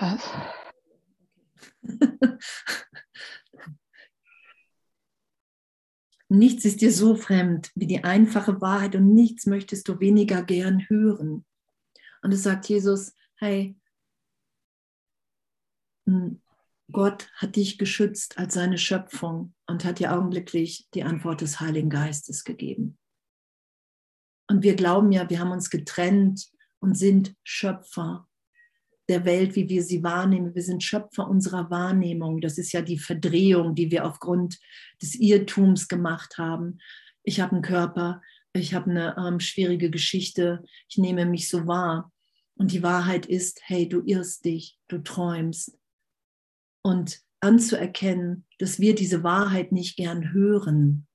[0.00, 0.22] Was?
[6.28, 10.88] nichts ist dir so fremd wie die einfache Wahrheit und nichts möchtest du weniger gern
[10.88, 11.44] hören.
[12.22, 13.76] Und es sagt Jesus, hey,
[16.06, 16.42] hm,
[16.92, 21.90] Gott hat dich geschützt als seine Schöpfung und hat dir augenblicklich die Antwort des Heiligen
[21.90, 22.98] Geistes gegeben.
[24.48, 28.27] Und wir glauben ja, wir haben uns getrennt und sind Schöpfer
[29.08, 30.54] der Welt, wie wir sie wahrnehmen.
[30.54, 32.40] Wir sind Schöpfer unserer Wahrnehmung.
[32.40, 34.58] Das ist ja die Verdrehung, die wir aufgrund
[35.00, 36.78] des Irrtums gemacht haben.
[37.22, 38.20] Ich habe einen Körper,
[38.52, 42.12] ich habe eine ähm, schwierige Geschichte, ich nehme mich so wahr.
[42.54, 45.78] Und die Wahrheit ist, hey, du irrst dich, du träumst.
[46.82, 51.06] Und anzuerkennen, dass wir diese Wahrheit nicht gern hören.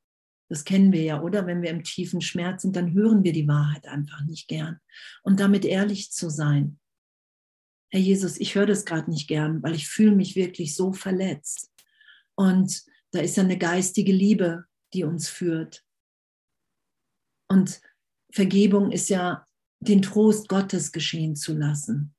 [0.49, 1.45] Das kennen wir ja, oder?
[1.45, 4.79] Wenn wir im tiefen Schmerz sind, dann hören wir die Wahrheit einfach nicht gern.
[5.23, 6.79] Und damit ehrlich zu sein.
[7.93, 11.71] Herr Jesus, ich höre das gerade nicht gern, weil ich fühle mich wirklich so verletzt.
[12.33, 15.85] Und da ist ja eine geistige Liebe, die uns führt.
[17.47, 17.81] Und
[18.31, 19.45] Vergebung ist ja
[19.79, 22.15] den Trost Gottes geschehen zu lassen.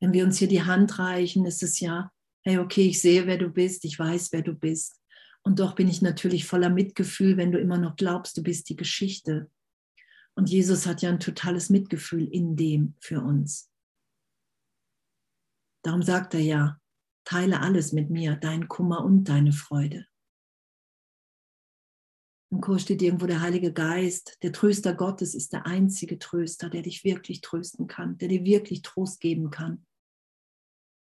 [0.00, 2.10] Wenn wir uns hier die Hand reichen, ist es ja,
[2.42, 5.00] hey, okay, ich sehe, wer du bist, ich weiß, wer du bist.
[5.44, 8.76] Und doch bin ich natürlich voller Mitgefühl, wenn du immer noch glaubst, du bist die
[8.76, 9.48] Geschichte.
[10.36, 13.70] Und Jesus hat ja ein totales Mitgefühl in dem für uns.
[15.82, 16.80] Darum sagt er ja,
[17.24, 20.06] teile alles mit mir, dein Kummer und deine Freude.
[22.50, 26.82] Im Kurs steht irgendwo der Heilige Geist, der Tröster Gottes ist der einzige Tröster, der
[26.82, 29.84] dich wirklich trösten kann, der dir wirklich Trost geben kann.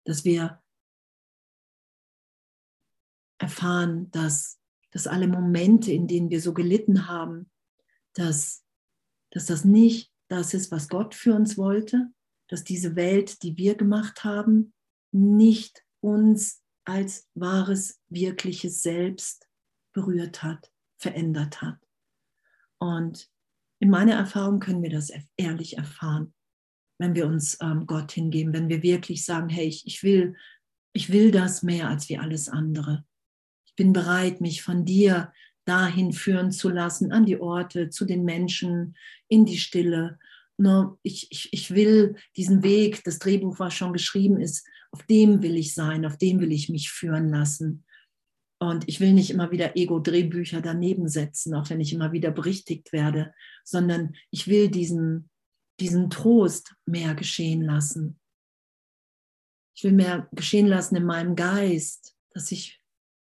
[0.05, 0.61] Dass wir
[3.39, 4.59] erfahren, dass,
[4.91, 7.51] dass alle Momente, in denen wir so gelitten haben,
[8.13, 8.62] dass,
[9.33, 12.11] dass das nicht das ist, was Gott für uns wollte,
[12.49, 14.73] dass diese Welt, die wir gemacht haben,
[15.11, 19.47] nicht uns als wahres, wirkliches Selbst
[19.93, 21.77] berührt hat verändert hat.
[22.79, 23.29] Und
[23.79, 26.33] in meiner Erfahrung können wir das ehrlich erfahren,
[26.97, 30.35] wenn wir uns ähm, Gott hingeben, wenn wir wirklich sagen, hey, ich, ich, will,
[30.93, 33.05] ich will das mehr als wie alles andere.
[33.65, 35.33] Ich bin bereit, mich von dir
[35.65, 38.95] dahin führen zu lassen, an die Orte, zu den Menschen,
[39.27, 40.19] in die Stille.
[40.57, 45.41] No, ich, ich, ich will diesen Weg, das Drehbuch, was schon geschrieben ist, auf dem
[45.41, 47.85] will ich sein, auf dem will ich mich führen lassen.
[48.59, 52.93] Und ich will nicht immer wieder Ego-Drehbücher daneben setzen, auch wenn ich immer wieder berichtigt
[52.93, 55.29] werde, sondern ich will diesen,
[55.79, 58.19] diesen Trost mehr geschehen lassen.
[59.75, 62.81] Ich will mehr geschehen lassen in meinem Geist, dass ich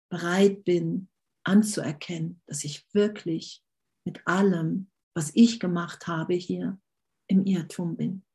[0.10, 1.10] bereit bin
[1.44, 3.64] anzuerkennen, dass ich wirklich
[4.06, 6.80] mit allem, was ich gemacht habe hier,
[7.28, 8.26] im Irrtum bin.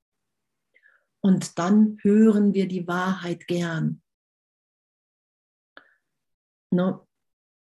[1.20, 4.02] Und dann hören wir die Wahrheit gern.
[6.70, 7.00] Ne?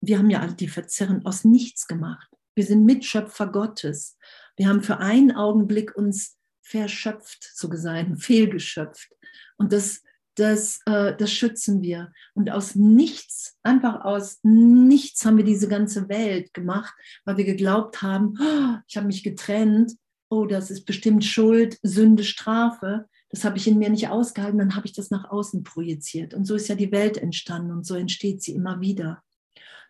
[0.00, 2.30] Wir haben ja alle die Verzerren aus nichts gemacht.
[2.54, 4.18] Wir sind Mitschöpfer Gottes.
[4.56, 9.10] Wir haben für einen Augenblick uns verschöpft, so gesagt, fehlgeschöpft.
[9.56, 10.02] Und das,
[10.36, 12.12] das, äh, das schützen wir.
[12.34, 16.94] Und aus nichts, einfach aus nichts haben wir diese ganze Welt gemacht,
[17.24, 19.92] weil wir geglaubt haben, oh, ich habe mich getrennt,
[20.28, 24.76] oh, das ist bestimmt Schuld, Sünde, Strafe das habe ich in mir nicht ausgehalten, dann
[24.76, 26.34] habe ich das nach außen projiziert.
[26.34, 29.22] Und so ist ja die Welt entstanden und so entsteht sie immer wieder.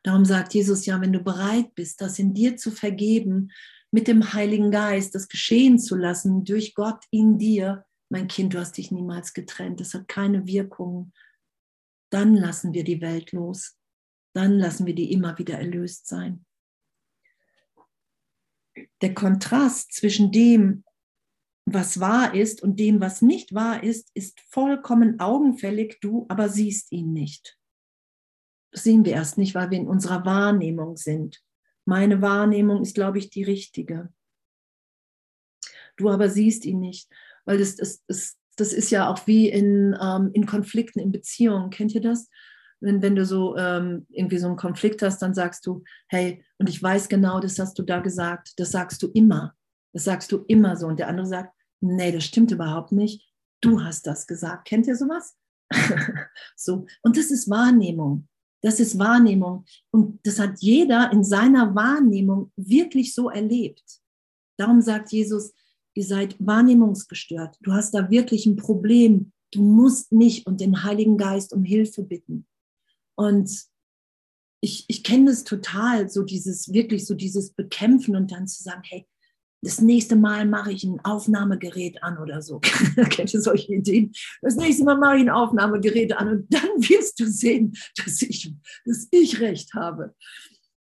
[0.03, 3.51] Darum sagt Jesus ja, wenn du bereit bist, das in dir zu vergeben,
[3.91, 8.59] mit dem Heiligen Geist, das geschehen zu lassen, durch Gott in dir, mein Kind, du
[8.59, 11.12] hast dich niemals getrennt, das hat keine Wirkung,
[12.11, 13.77] dann lassen wir die Welt los.
[14.35, 16.45] Dann lassen wir die immer wieder erlöst sein.
[19.01, 20.85] Der Kontrast zwischen dem,
[21.64, 26.92] was wahr ist und dem, was nicht wahr ist, ist vollkommen augenfällig, du aber siehst
[26.92, 27.59] ihn nicht.
[28.71, 31.43] Das sehen wir erst nicht, weil wir in unserer Wahrnehmung sind.
[31.87, 34.12] Meine Wahrnehmung ist, glaube ich, die richtige.
[35.97, 37.09] Du aber siehst ihn nicht,
[37.47, 41.70] weil das, das, das, das ist ja auch wie in, ähm, in Konflikten, in Beziehungen.
[41.70, 42.28] Kennt ihr das?
[42.80, 46.68] Wenn, wenn du so ähm, irgendwie so einen Konflikt hast, dann sagst du, hey, und
[46.68, 49.55] ich weiß genau, das hast du da gesagt, das sagst du immer.
[49.94, 50.86] Das sagst du immer so.
[50.86, 53.32] Und der andere sagt, nee, das stimmt überhaupt nicht.
[53.62, 54.66] Du hast das gesagt.
[54.66, 55.36] Kennt ihr sowas?
[56.57, 56.86] so.
[57.03, 58.28] Und das ist Wahrnehmung.
[58.62, 59.64] Das ist Wahrnehmung.
[59.90, 64.01] Und das hat jeder in seiner Wahrnehmung wirklich so erlebt.
[64.59, 65.53] Darum sagt Jesus,
[65.97, 67.57] ihr seid wahrnehmungsgestört.
[67.62, 69.32] Du hast da wirklich ein Problem.
[69.53, 72.47] Du musst mich und den Heiligen Geist um Hilfe bitten.
[73.16, 73.51] Und
[74.61, 78.82] ich, ich kenne das total, so dieses, wirklich so dieses Bekämpfen und dann zu sagen,
[78.84, 79.07] hey,
[79.62, 82.61] Das nächste Mal mache ich ein Aufnahmegerät an oder so.
[83.11, 84.12] Kennt ihr solche Ideen?
[84.42, 88.55] Das nächste Mal mache ich ein Aufnahmegerät an und dann wirst du sehen, dass ich,
[88.84, 90.14] dass ich recht habe.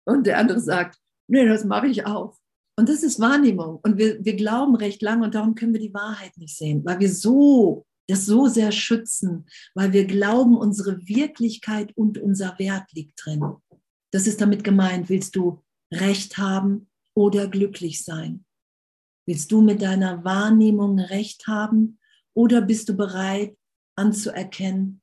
[0.06, 2.39] Und der andere sagt, nee, das mache ich auch.
[2.80, 3.82] Und das ist Wahrnehmung.
[3.84, 7.02] Und wir, wir glauben recht lange und darum können wir die Wahrheit nicht sehen, weil
[7.02, 13.20] wir so das so sehr schützen, weil wir glauben, unsere Wirklichkeit und unser Wert liegt
[13.22, 13.44] drin.
[14.12, 15.62] Das ist damit gemeint, willst du
[15.94, 18.46] Recht haben oder glücklich sein?
[19.28, 22.00] Willst du mit deiner Wahrnehmung Recht haben
[22.34, 23.58] oder bist du bereit
[23.98, 25.02] anzuerkennen,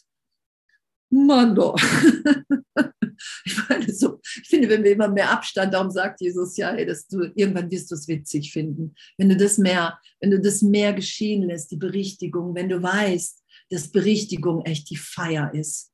[1.11, 1.77] Mann doch.
[3.45, 6.85] ich meine, so, ich finde, wenn wir immer mehr Abstand, darum sagt Jesus ja, hey,
[6.85, 8.95] dass du irgendwann wirst du es witzig finden.
[9.17, 13.43] Wenn du das mehr, wenn du das mehr geschehen lässt, die Berichtigung, wenn du weißt,
[13.71, 15.93] dass Berichtigung echt die Feier ist,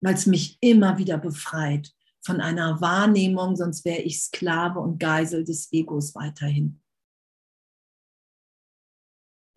[0.00, 1.90] weil es mich immer wieder befreit
[2.22, 6.80] von einer Wahrnehmung, sonst wäre ich Sklave und Geisel des Egos weiterhin.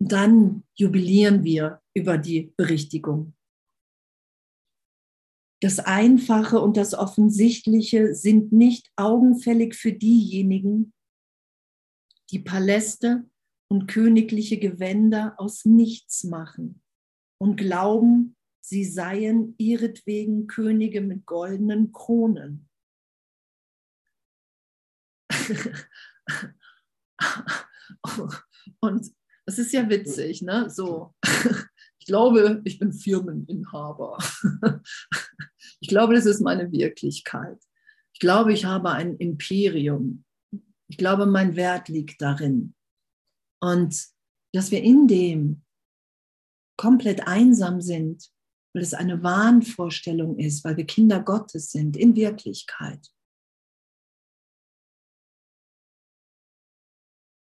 [0.00, 3.34] Und dann jubilieren wir über die Berichtigung.
[5.64, 10.92] Das Einfache und das Offensichtliche sind nicht augenfällig für diejenigen,
[12.30, 13.24] die Paläste
[13.70, 16.82] und königliche Gewänder aus nichts machen
[17.38, 22.68] und glauben, sie seien ihretwegen Könige mit goldenen Kronen.
[28.80, 29.10] und
[29.46, 30.68] es ist ja witzig, ne?
[30.68, 31.14] So,
[32.04, 34.18] ich glaube, ich bin Firmeninhaber.
[35.80, 37.58] Ich glaube, das ist meine Wirklichkeit.
[38.12, 40.24] Ich glaube, ich habe ein Imperium.
[40.88, 42.74] Ich glaube, mein Wert liegt darin.
[43.60, 44.06] Und
[44.52, 45.62] dass wir in dem
[46.78, 48.30] komplett einsam sind,
[48.72, 53.08] weil es eine Wahnvorstellung ist, weil wir Kinder Gottes sind in Wirklichkeit.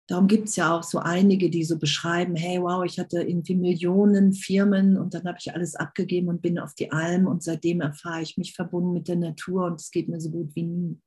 [0.09, 3.55] Darum gibt es ja auch so einige, die so beschreiben, hey, wow, ich hatte irgendwie
[3.55, 7.83] Millionen Firmen und dann habe ich alles abgegeben und bin auf die Alm und seitdem
[7.83, 10.99] erfahre ich mich verbunden mit der Natur und es geht mir so gut wie nie.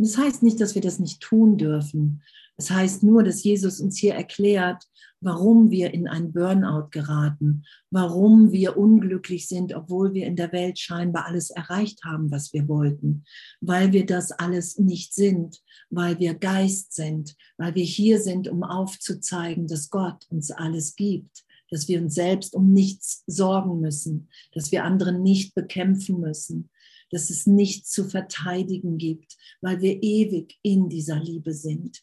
[0.00, 2.22] Und das heißt nicht, dass wir das nicht tun dürfen.
[2.56, 4.84] Das heißt nur, dass Jesus uns hier erklärt,
[5.20, 10.78] warum wir in ein Burnout geraten, warum wir unglücklich sind, obwohl wir in der Welt
[10.78, 13.24] scheinbar alles erreicht haben, was wir wollten,
[13.60, 18.62] weil wir das alles nicht sind, weil wir Geist sind, weil wir hier sind, um
[18.62, 24.72] aufzuzeigen, dass Gott uns alles gibt, dass wir uns selbst um nichts sorgen müssen, dass
[24.72, 26.70] wir andere nicht bekämpfen müssen,
[27.10, 32.02] dass es nichts zu verteidigen gibt, weil wir ewig in dieser Liebe sind.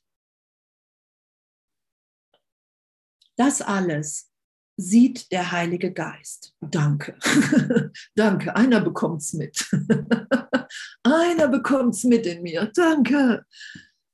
[3.38, 4.32] Das alles
[4.78, 6.56] sieht der Heilige Geist.
[6.62, 7.18] Danke.
[8.16, 8.56] Danke.
[8.56, 9.70] Einer bekommt es mit.
[11.04, 12.72] Einer bekommt es mit in mir.
[12.76, 13.46] Danke.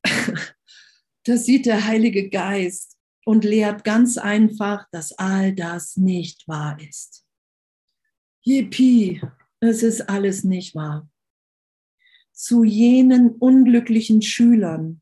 [1.26, 7.24] Das sieht der Heilige Geist und lehrt ganz einfach, dass all das nicht wahr ist.
[8.46, 9.22] Yippie,
[9.68, 11.10] es ist alles nicht wahr.
[12.32, 15.02] Zu jenen unglücklichen Schülern,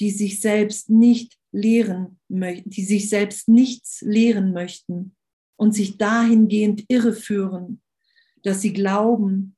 [0.00, 5.16] die sich selbst nicht lehren die sich selbst nichts lehren möchten
[5.56, 7.82] und sich dahingehend irreführen,
[8.42, 9.56] dass sie glauben,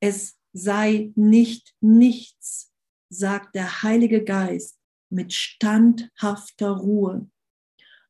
[0.00, 2.72] es sei nicht nichts,
[3.10, 4.78] sagt der Heilige Geist
[5.10, 7.28] mit standhafter Ruhe.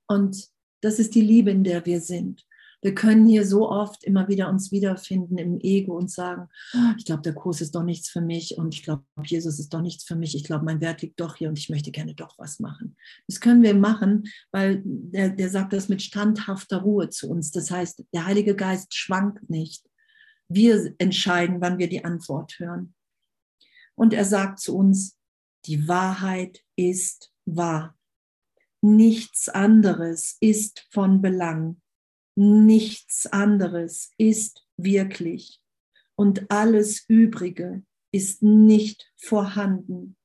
[0.07, 0.49] Und
[0.83, 2.47] das ist die Liebe, in der wir sind.
[2.85, 7.07] Wir können hier so oft immer wieder uns wiederfinden im Ego und sagen, ah, ich
[7.07, 10.05] glaube, der Kurs ist doch nichts für mich und ich glaube, Jesus ist doch nichts
[10.05, 10.37] für mich.
[10.37, 12.95] Ich glaube, mein Wert liegt doch hier und ich möchte gerne doch was machen.
[13.26, 17.51] Das können wir machen, weil der, der sagt das mit standhafter Ruhe zu uns.
[17.53, 19.89] Das heißt, der Heilige Geist schwankt nicht.
[20.49, 22.93] Wir entscheiden, wann wir die Antwort hören.
[23.95, 25.16] Und er sagt zu uns,
[25.64, 27.99] die Wahrheit ist wahr.
[28.82, 31.80] Nichts anderes ist von Belang.
[32.37, 35.61] Nichts anderes ist wirklich
[36.16, 40.16] und alles Übrige ist nicht vorhanden.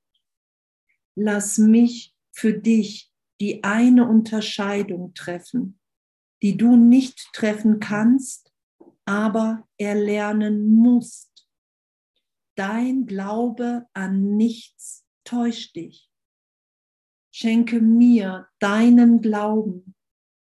[1.16, 5.80] Lass mich für dich die eine Unterscheidung treffen,
[6.41, 8.51] die du nicht treffen kannst,
[9.05, 11.47] aber erlernen musst.
[12.55, 16.10] Dein Glaube an nichts täuscht dich.
[17.32, 19.95] Schenke mir deinen Glauben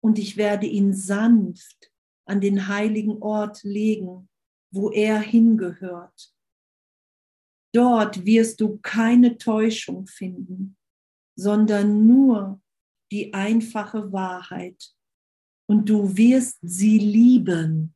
[0.02, 1.90] und ich werde ihn sanft
[2.26, 4.28] an den heiligen Ort legen,
[4.72, 6.34] wo er hingehört.
[7.72, 10.76] Dort wirst du keine Täuschung finden,
[11.36, 12.60] sondern nur
[13.12, 14.92] die einfache Wahrheit.
[15.68, 17.94] Und du wirst sie lieben,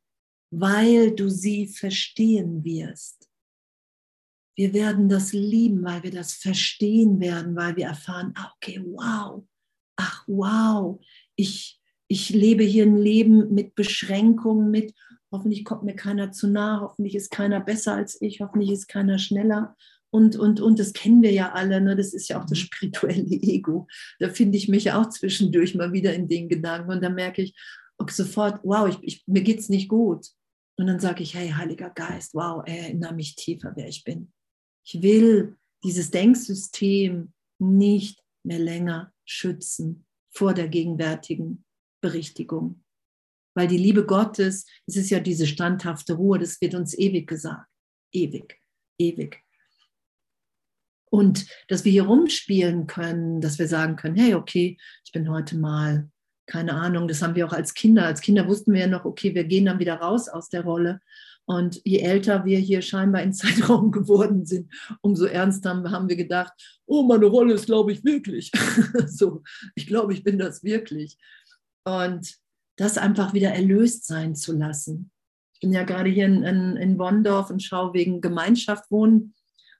[0.51, 3.29] weil du sie verstehen wirst.
[4.57, 9.45] Wir werden das lieben, weil wir das verstehen werden, weil wir erfahren, ah, okay, wow,
[9.97, 11.03] ach wow,
[11.35, 14.93] ich, ich lebe hier ein Leben mit Beschränkungen, mit
[15.31, 19.19] hoffentlich kommt mir keiner zu nah, hoffentlich ist keiner besser als ich, hoffentlich ist keiner
[19.19, 19.75] schneller.
[20.11, 21.95] Und, und, und das kennen wir ja alle, ne?
[21.95, 23.87] das ist ja auch das spirituelle Ego.
[24.19, 27.53] Da finde ich mich auch zwischendurch mal wieder in den Gedanken und da merke ich
[28.09, 30.27] sofort, wow, ich, ich, mir geht es nicht gut.
[30.77, 34.31] Und dann sage ich, hey, Heiliger Geist, wow, erinnere mich tiefer, wer ich bin.
[34.85, 41.64] Ich will dieses Denksystem nicht mehr länger schützen vor der gegenwärtigen
[42.01, 42.83] Berichtigung.
[43.55, 47.69] Weil die Liebe Gottes, es ist ja diese standhafte Ruhe, das wird uns ewig gesagt.
[48.11, 48.59] Ewig,
[48.97, 49.45] ewig.
[51.09, 55.55] Und dass wir hier rumspielen können, dass wir sagen können, hey, okay, ich bin heute
[55.57, 56.09] mal,
[56.45, 58.05] keine Ahnung, das haben wir auch als Kinder.
[58.05, 60.99] Als Kinder wussten wir ja noch, okay, wir gehen dann wieder raus aus der Rolle.
[61.45, 66.53] Und je älter wir hier scheinbar in Zeitraum geworden sind, umso ernster haben wir gedacht,
[66.85, 68.51] oh, meine Rolle ist, glaube ich, wirklich.
[69.07, 69.43] so,
[69.75, 71.17] ich glaube, ich bin das wirklich.
[71.85, 72.35] Und
[72.77, 75.11] das einfach wieder erlöst sein zu lassen.
[75.53, 79.33] Ich bin ja gerade hier in, in, in Bonndorf und schaue wegen Gemeinschaft wohnen.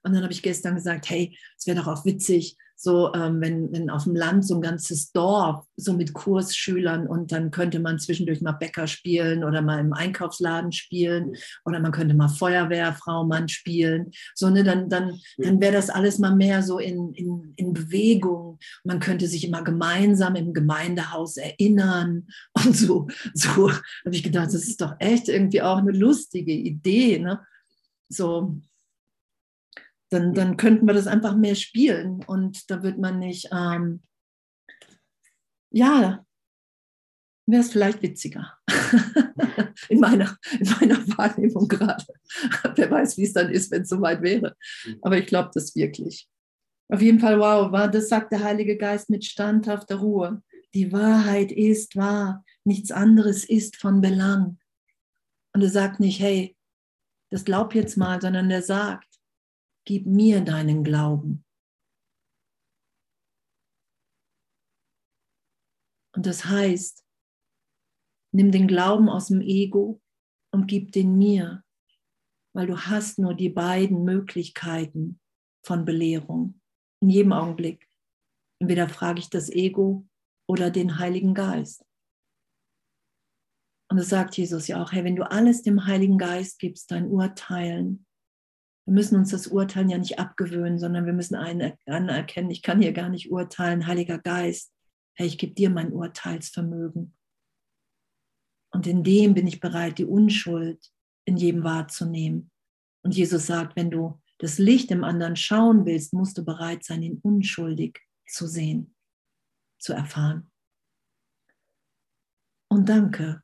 [0.03, 3.72] Und dann habe ich gestern gesagt, hey, es wäre doch auch witzig, so ähm, wenn,
[3.72, 8.00] wenn auf dem Land so ein ganzes Dorf so mit Kursschülern und dann könnte man
[8.00, 13.48] zwischendurch mal Bäcker spielen oder mal im Einkaufsladen spielen oder man könnte mal Feuerwehrfrau, Mann
[13.48, 14.12] spielen.
[14.36, 18.60] So, ne, dann, dann, dann wäre das alles mal mehr so in, in, in Bewegung.
[18.84, 22.28] Man könnte sich immer gemeinsam im Gemeindehaus erinnern
[22.66, 23.08] und so.
[23.34, 27.20] So habe ich gedacht, das ist doch echt irgendwie auch eine lustige Idee.
[27.20, 27.40] Ne?
[28.10, 28.62] So,
[30.16, 34.01] dann, dann könnten wir das einfach mehr spielen und da wird man nicht, ähm,
[35.72, 36.26] ja,
[37.45, 38.53] wäre es vielleicht witziger.
[39.89, 42.05] in, meiner, in meiner Wahrnehmung gerade.
[42.76, 44.55] Wer weiß, wie es dann ist, wenn es soweit wäre.
[45.01, 46.28] Aber ich glaube das wirklich.
[46.88, 50.41] Auf jeden Fall, wow, war, das sagt der Heilige Geist mit standhafter Ruhe.
[50.74, 54.59] Die Wahrheit ist wahr, nichts anderes ist von Belang.
[55.53, 56.55] Und er sagt nicht, hey,
[57.32, 59.14] das glaub jetzt mal, sondern er sagt,
[59.86, 61.46] gib mir deinen Glauben.
[66.16, 67.06] Und das heißt,
[68.34, 70.02] nimm den Glauben aus dem Ego
[70.52, 71.64] und gib den mir,
[72.54, 75.20] weil du hast nur die beiden Möglichkeiten
[75.66, 76.62] von Belehrung
[77.02, 77.88] in jedem Augenblick.
[78.62, 80.08] Entweder frage ich das Ego
[80.48, 81.86] oder den Heiligen Geist.
[83.92, 87.08] Und das sagt Jesus ja auch, hey, wenn du alles dem Heiligen Geist gibst, dein
[87.08, 88.05] Urteilen,
[88.86, 92.94] wir müssen uns das Urteilen ja nicht abgewöhnen, sondern wir müssen anerkennen, ich kann hier
[92.94, 94.72] gar nicht urteilen, Heiliger Geist,
[95.16, 97.16] hey, ich gebe dir mein Urteilsvermögen.
[98.72, 100.92] Und in dem bin ich bereit, die Unschuld
[101.26, 102.52] in jedem wahrzunehmen.
[103.04, 107.02] Und Jesus sagt, wenn du das Licht im anderen schauen willst, musst du bereit sein,
[107.02, 108.96] ihn unschuldig zu sehen,
[109.80, 110.52] zu erfahren.
[112.70, 113.42] Und danke,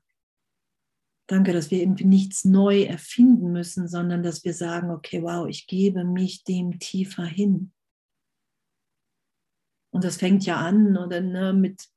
[1.32, 5.66] Danke, dass wir irgendwie nichts neu erfinden müssen, sondern dass wir sagen, okay, wow, ich
[5.66, 7.72] gebe mich dem tiefer hin.
[9.94, 11.88] Und das fängt ja an oder ne, mit,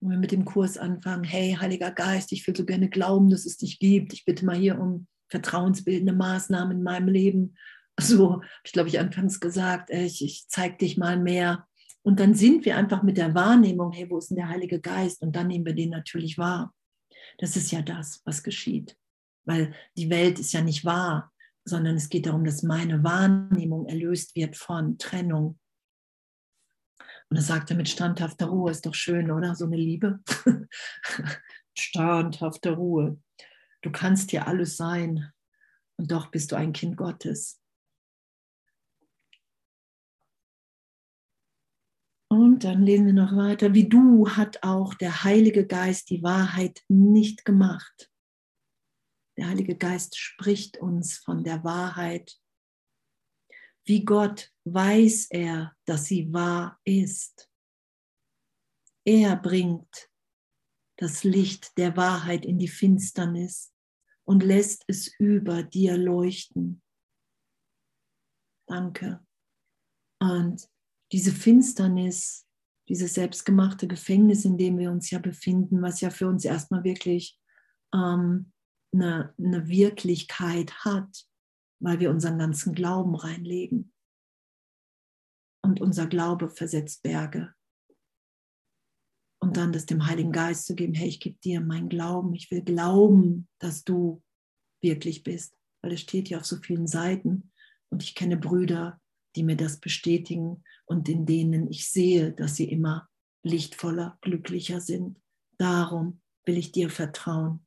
[0.00, 3.44] wenn wir mit dem Kurs anfangen, hey, Heiliger Geist, ich will so gerne glauben, dass
[3.44, 4.14] es dich gibt.
[4.14, 7.56] Ich bitte mal hier um vertrauensbildende Maßnahmen in meinem Leben.
[8.00, 11.66] So habe ich, glaube ich, anfangs gesagt, ich, ich zeige dich mal mehr.
[12.02, 15.20] Und dann sind wir einfach mit der Wahrnehmung, hey, wo ist denn der Heilige Geist?
[15.20, 16.74] Und dann nehmen wir den natürlich wahr.
[17.38, 18.96] Das ist ja das, was geschieht.
[19.44, 21.32] Weil die Welt ist ja nicht wahr,
[21.64, 25.58] sondern es geht darum, dass meine Wahrnehmung erlöst wird von Trennung.
[27.28, 29.54] Und er mit standhafter Ruhe, ist doch schön, oder?
[29.54, 30.20] So eine Liebe.
[31.78, 33.20] standhafte Ruhe.
[33.82, 35.32] Du kannst ja alles sein
[35.96, 37.60] und doch bist du ein Kind Gottes.
[42.36, 43.72] Und dann lesen wir noch weiter.
[43.72, 48.12] Wie du hat auch der Heilige Geist die Wahrheit nicht gemacht.
[49.38, 52.38] Der Heilige Geist spricht uns von der Wahrheit.
[53.86, 57.50] Wie Gott weiß er, dass sie wahr ist.
[59.06, 60.10] Er bringt
[60.98, 63.72] das Licht der Wahrheit in die Finsternis
[64.24, 66.82] und lässt es über dir leuchten.
[68.68, 69.24] Danke.
[70.20, 70.68] Und
[71.16, 72.46] diese Finsternis,
[72.90, 77.40] dieses selbstgemachte Gefängnis, in dem wir uns ja befinden, was ja für uns erstmal wirklich
[77.94, 78.52] ähm,
[78.92, 81.26] eine, eine Wirklichkeit hat,
[81.80, 83.94] weil wir unseren ganzen Glauben reinlegen.
[85.62, 87.54] Und unser Glaube versetzt Berge.
[89.40, 92.50] Und dann das dem Heiligen Geist zu geben, hey, ich gebe dir meinen Glauben, ich
[92.50, 94.22] will glauben, dass du
[94.82, 97.52] wirklich bist, weil es steht ja auf so vielen Seiten.
[97.88, 99.00] Und ich kenne Brüder,
[99.36, 103.08] die mir das bestätigen und in denen ich sehe, dass sie immer
[103.42, 105.20] lichtvoller, glücklicher sind.
[105.58, 107.66] Darum will ich dir vertrauen.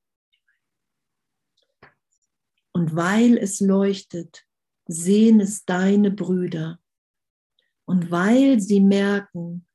[2.72, 4.46] Und weil es leuchtet,
[4.88, 6.80] sehen es deine Brüder.
[7.86, 9.66] Und weil sie merken,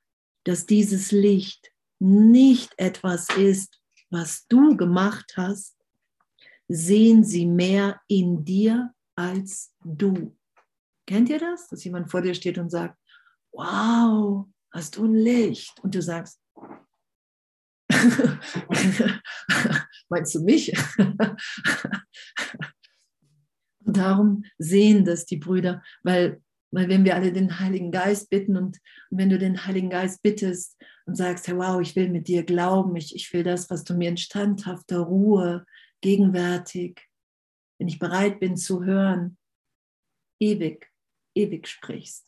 [0.45, 3.81] dass dieses Licht nicht etwas ist,
[4.11, 5.77] was du gemacht hast,
[6.69, 10.37] sehen sie mehr in dir als du.
[11.07, 11.69] Kennt ihr das?
[11.69, 12.99] Dass jemand vor dir steht und sagt,
[13.53, 15.79] wow, hast du ein Licht?
[15.83, 16.41] Und du sagst,
[20.09, 20.73] meinst du mich?
[23.85, 28.57] und darum sehen das die Brüder, weil, weil wenn wir alle den Heiligen Geist bitten
[28.57, 28.81] und,
[29.11, 30.77] und wenn du den Heiligen Geist bittest
[31.07, 33.95] und sagst, hey, wow, ich will mit dir glauben, ich, ich will das, was du
[33.95, 35.67] mir in standhafter Ruhe,
[36.01, 37.09] gegenwärtig,
[37.79, 39.37] wenn ich bereit bin zu hören,
[40.41, 40.94] ewig
[41.35, 42.27] ewig sprichst,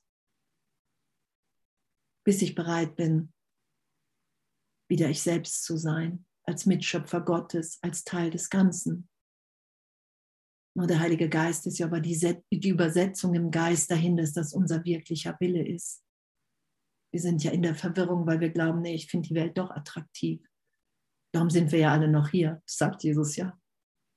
[2.25, 3.33] bis ich bereit bin,
[4.89, 9.09] wieder ich selbst zu sein, als Mitschöpfer Gottes, als Teil des Ganzen.
[10.77, 14.53] Nur der Heilige Geist ist ja aber die, die Übersetzung im Geist dahin, dass das
[14.53, 16.05] unser wirklicher Wille ist.
[17.13, 19.71] Wir sind ja in der Verwirrung, weil wir glauben, nee, ich finde die Welt doch
[19.71, 20.47] attraktiv.
[21.33, 23.59] Darum sind wir ja alle noch hier, sagt Jesus ja.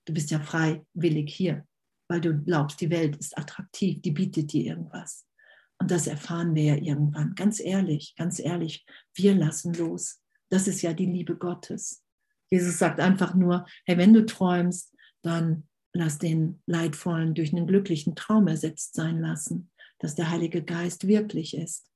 [0.06, 1.69] Du bist ja freiwillig hier
[2.10, 5.26] weil du glaubst, die Welt ist attraktiv, die bietet dir irgendwas.
[5.78, 7.36] Und das erfahren wir ja irgendwann.
[7.36, 10.22] Ganz ehrlich, ganz ehrlich, wir lassen los.
[10.50, 12.04] Das ist ja die Liebe Gottes.
[12.50, 18.16] Jesus sagt einfach nur, hey, wenn du träumst, dann lass den Leidvollen durch einen glücklichen
[18.16, 21.88] Traum ersetzt sein lassen, dass der Heilige Geist wirklich ist.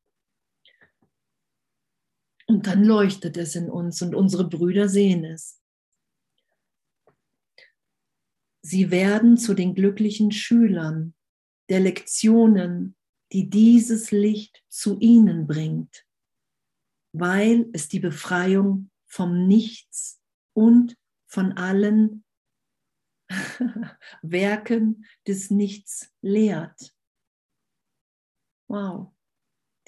[2.45, 5.62] Und dann leuchtet es in uns und unsere Brüder sehen es.
[8.65, 11.13] Sie werden zu den glücklichen Schülern
[11.69, 12.95] der Lektionen,
[13.31, 16.05] die dieses Licht zu ihnen bringt,
[17.13, 20.21] weil es die Befreiung vom Nichts
[20.53, 20.97] und
[21.27, 22.23] von allen
[24.21, 26.95] Werken des Nichts lehrt.
[28.69, 29.13] Wow.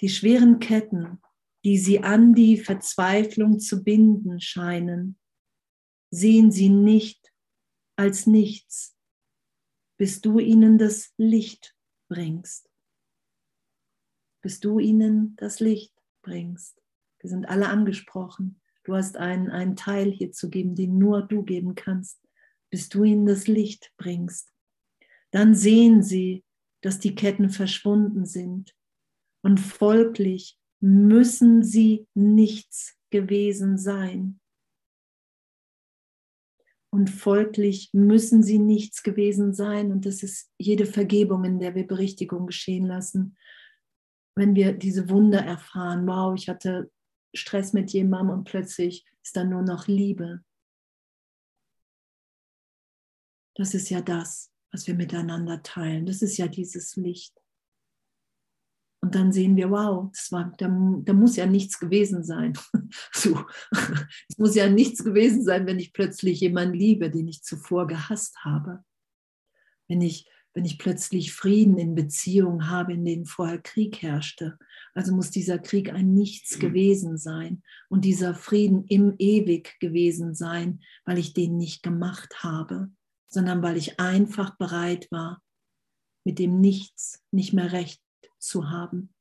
[0.01, 1.21] Die schweren Ketten,
[1.63, 5.17] die sie an die Verzweiflung zu binden scheinen,
[6.11, 7.24] sehen sie nicht
[7.95, 8.95] als nichts,
[9.97, 11.75] bis du ihnen das Licht
[12.09, 12.69] bringst.
[14.41, 16.81] Bis du ihnen das Licht bringst.
[17.19, 18.61] Wir sind alle angesprochen.
[18.83, 22.21] Du hast einen, einen Teil hier zu geben, den nur du geben kannst,
[22.69, 24.53] bis du ihnen das Licht bringst.
[25.31, 26.43] Dann sehen sie,
[26.81, 28.75] dass die Ketten verschwunden sind.
[29.41, 34.39] Und folglich müssen sie nichts gewesen sein
[36.95, 39.91] und folglich müssen sie nichts gewesen sein.
[39.91, 43.35] Und das ist jede Vergebung, in der wir Berichtigung geschehen lassen.
[44.33, 46.89] Wenn wir diese Wunder erfahren, wow, ich hatte
[47.35, 50.41] Stress mit jemandem und plötzlich ist da nur noch Liebe.
[53.55, 56.05] Das ist ja das, was wir miteinander teilen.
[56.05, 57.33] Das ist ja dieses Licht.
[59.05, 60.67] Und dann sehen wir, wow, das war, da,
[61.03, 62.57] da muss ja nichts gewesen sein.
[63.13, 63.39] so.
[64.27, 68.35] Es muss ja nichts gewesen sein, wenn ich plötzlich jemanden liebe, den ich zuvor gehasst
[68.43, 68.83] habe.
[69.87, 74.57] Wenn ich, wenn ich plötzlich Frieden in Beziehungen habe, in denen vorher Krieg herrschte.
[74.95, 80.81] Also muss dieser Krieg ein Nichts gewesen sein und dieser Frieden im Ewig gewesen sein,
[81.05, 82.89] weil ich den nicht gemacht habe,
[83.27, 85.43] sondern weil ich einfach bereit war,
[86.23, 88.01] mit dem Nichts nicht mehr recht
[88.45, 89.13] zu haben.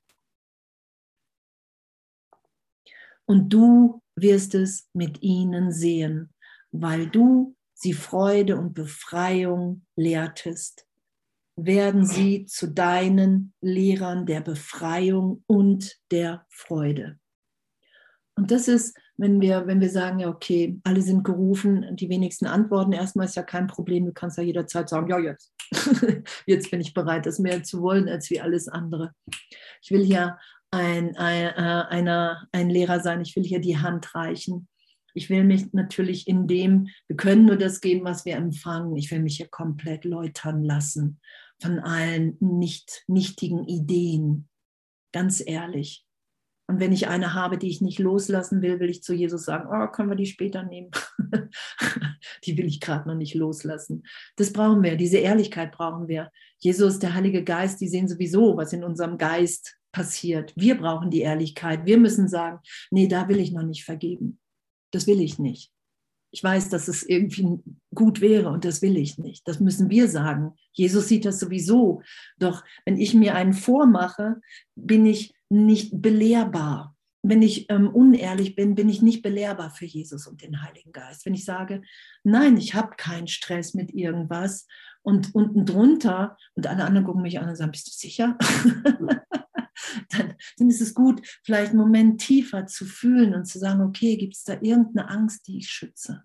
[3.26, 6.32] Und du wirst es mit ihnen sehen,
[6.70, 10.86] weil du sie Freude und Befreiung lehrtest,
[11.56, 17.18] werden sie zu deinen Lehrern der Befreiung und der Freude.
[18.36, 22.46] Und das ist, wenn wir, wenn wir sagen, ja, okay, alle sind gerufen, die wenigsten
[22.46, 25.52] antworten, erstmal ist ja kein Problem, du kannst ja jederzeit sagen, ja, jetzt,
[26.46, 29.12] jetzt bin ich bereit, das mehr zu wollen als wie alles andere.
[29.82, 30.38] Ich will hier
[30.70, 34.68] ein, ein, äh, einer, ein Lehrer sein, ich will hier die Hand reichen.
[35.16, 38.96] Ich will mich natürlich in dem, wir können nur das geben, was wir empfangen.
[38.96, 41.20] Ich will mich hier komplett läutern lassen
[41.62, 44.48] von allen nicht, nichtigen Ideen.
[45.12, 46.04] Ganz ehrlich.
[46.66, 49.68] Und wenn ich eine habe, die ich nicht loslassen will, will ich zu Jesus sagen,
[49.70, 50.90] oh, können wir die später nehmen?
[52.44, 54.04] die will ich gerade noch nicht loslassen.
[54.36, 56.30] Das brauchen wir, diese Ehrlichkeit brauchen wir.
[56.58, 60.54] Jesus, der Heilige Geist, die sehen sowieso, was in unserem Geist passiert.
[60.56, 61.84] Wir brauchen die Ehrlichkeit.
[61.84, 62.60] Wir müssen sagen,
[62.90, 64.40] nee, da will ich noch nicht vergeben.
[64.90, 65.73] Das will ich nicht.
[66.34, 67.60] Ich weiß, dass es irgendwie
[67.94, 69.46] gut wäre und das will ich nicht.
[69.46, 70.54] Das müssen wir sagen.
[70.72, 72.02] Jesus sieht das sowieso.
[72.38, 74.40] Doch wenn ich mir einen vormache,
[74.74, 76.96] bin ich nicht belehrbar.
[77.22, 81.24] Wenn ich ähm, unehrlich bin, bin ich nicht belehrbar für Jesus und den Heiligen Geist.
[81.24, 81.82] Wenn ich sage,
[82.24, 84.66] nein, ich habe keinen Stress mit irgendwas
[85.02, 88.36] und unten drunter und alle anderen gucken mich an und sagen, bist du sicher?
[90.10, 94.16] dann, dann ist es gut, vielleicht einen Moment tiefer zu fühlen und zu sagen, okay,
[94.16, 96.24] gibt es da irgendeine Angst, die ich schütze?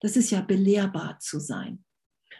[0.00, 1.84] Das ist ja belehrbar zu sein.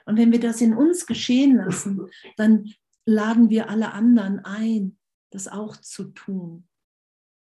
[0.04, 2.00] Und wenn wir das in uns geschehen lassen,
[2.36, 2.72] dann
[3.06, 4.98] laden wir alle anderen ein,
[5.30, 6.68] das auch zu tun.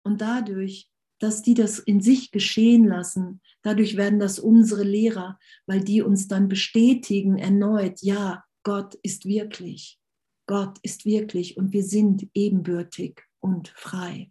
[0.04, 5.82] Und dadurch, dass die das in sich geschehen lassen, dadurch werden das unsere Lehrer, weil
[5.82, 10.00] die uns dann bestätigen erneut, ja, Gott ist wirklich.
[10.46, 14.30] Gott ist wirklich und wir sind ebenbürtig und frei.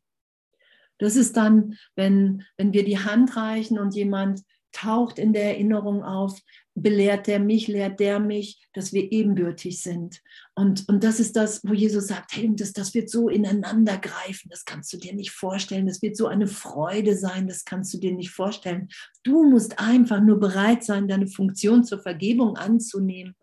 [0.97, 4.41] Das ist dann, wenn, wenn wir die Hand reichen und jemand
[4.71, 6.39] taucht in der Erinnerung auf,
[6.75, 10.21] belehrt der mich, lehrt der mich, dass wir ebenbürtig sind.
[10.55, 14.49] Und, und das ist das, wo Jesus sagt, hey, das, das wird so ineinander greifen,
[14.49, 17.97] das kannst du dir nicht vorstellen, das wird so eine Freude sein, das kannst du
[17.97, 18.87] dir nicht vorstellen.
[19.23, 23.35] Du musst einfach nur bereit sein, deine Funktion zur Vergebung anzunehmen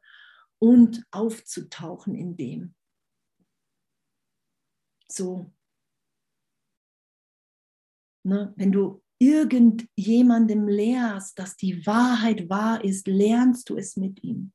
[0.58, 2.74] und aufzutauchen in dem.
[5.10, 5.52] So.
[8.24, 8.52] Ne?
[8.56, 14.52] Wenn du irgendjemandem lehrst, dass die Wahrheit wahr ist, lernst du es mit ihm.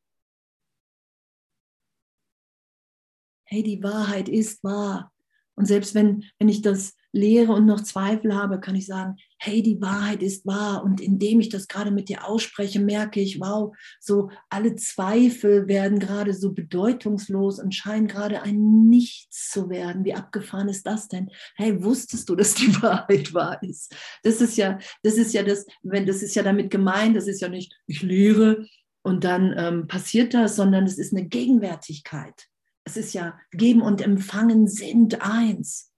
[3.46, 5.14] Hey, die Wahrheit ist wahr.
[5.56, 9.62] Und selbst wenn, wenn ich das lehre und noch Zweifel habe, kann ich sagen, hey,
[9.62, 10.84] die Wahrheit ist wahr.
[10.84, 16.00] Und indem ich das gerade mit dir ausspreche, merke ich, wow, so alle Zweifel werden
[16.00, 20.06] gerade so bedeutungslos und scheinen gerade ein Nichts zu werden.
[20.06, 21.30] Wie abgefahren ist das denn?
[21.56, 23.94] Hey, wusstest du, dass die Wahrheit wahr ist?
[24.24, 27.42] Das ist ja, das ist ja das, wenn das ist ja damit gemeint, das ist
[27.42, 28.66] ja nicht, ich lehre
[29.02, 32.48] und dann ähm, passiert das, sondern es ist eine Gegenwärtigkeit.
[32.86, 35.93] Es ist ja Geben und Empfangen sind eins.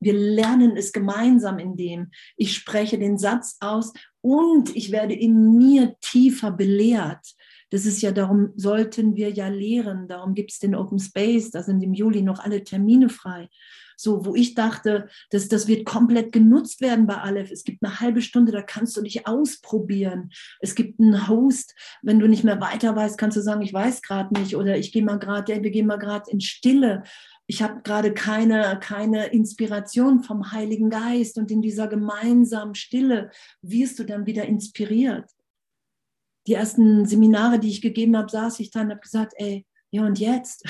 [0.00, 5.96] Wir lernen es gemeinsam, indem ich spreche den Satz aus und ich werde in mir
[6.00, 7.34] tiefer belehrt.
[7.70, 10.08] Das ist ja, darum sollten wir ja lehren.
[10.08, 11.50] Darum gibt es den Open Space.
[11.50, 13.48] Da sind im Juli noch alle Termine frei.
[13.96, 17.50] So, wo ich dachte, dass das wird komplett genutzt werden bei Aleph.
[17.50, 20.30] Es gibt eine halbe Stunde, da kannst du dich ausprobieren.
[20.60, 24.00] Es gibt einen Host, wenn du nicht mehr weiter weißt, kannst du sagen, ich weiß
[24.00, 27.02] gerade nicht oder ich gehe mal gerade, wir gehen mal gerade in Stille.
[27.50, 33.98] Ich habe gerade keine, keine Inspiration vom Heiligen Geist und in dieser gemeinsamen Stille wirst
[33.98, 35.28] du dann wieder inspiriert.
[36.46, 40.06] Die ersten Seminare, die ich gegeben habe, saß ich dann und habe gesagt, ey, ja
[40.06, 40.62] und jetzt?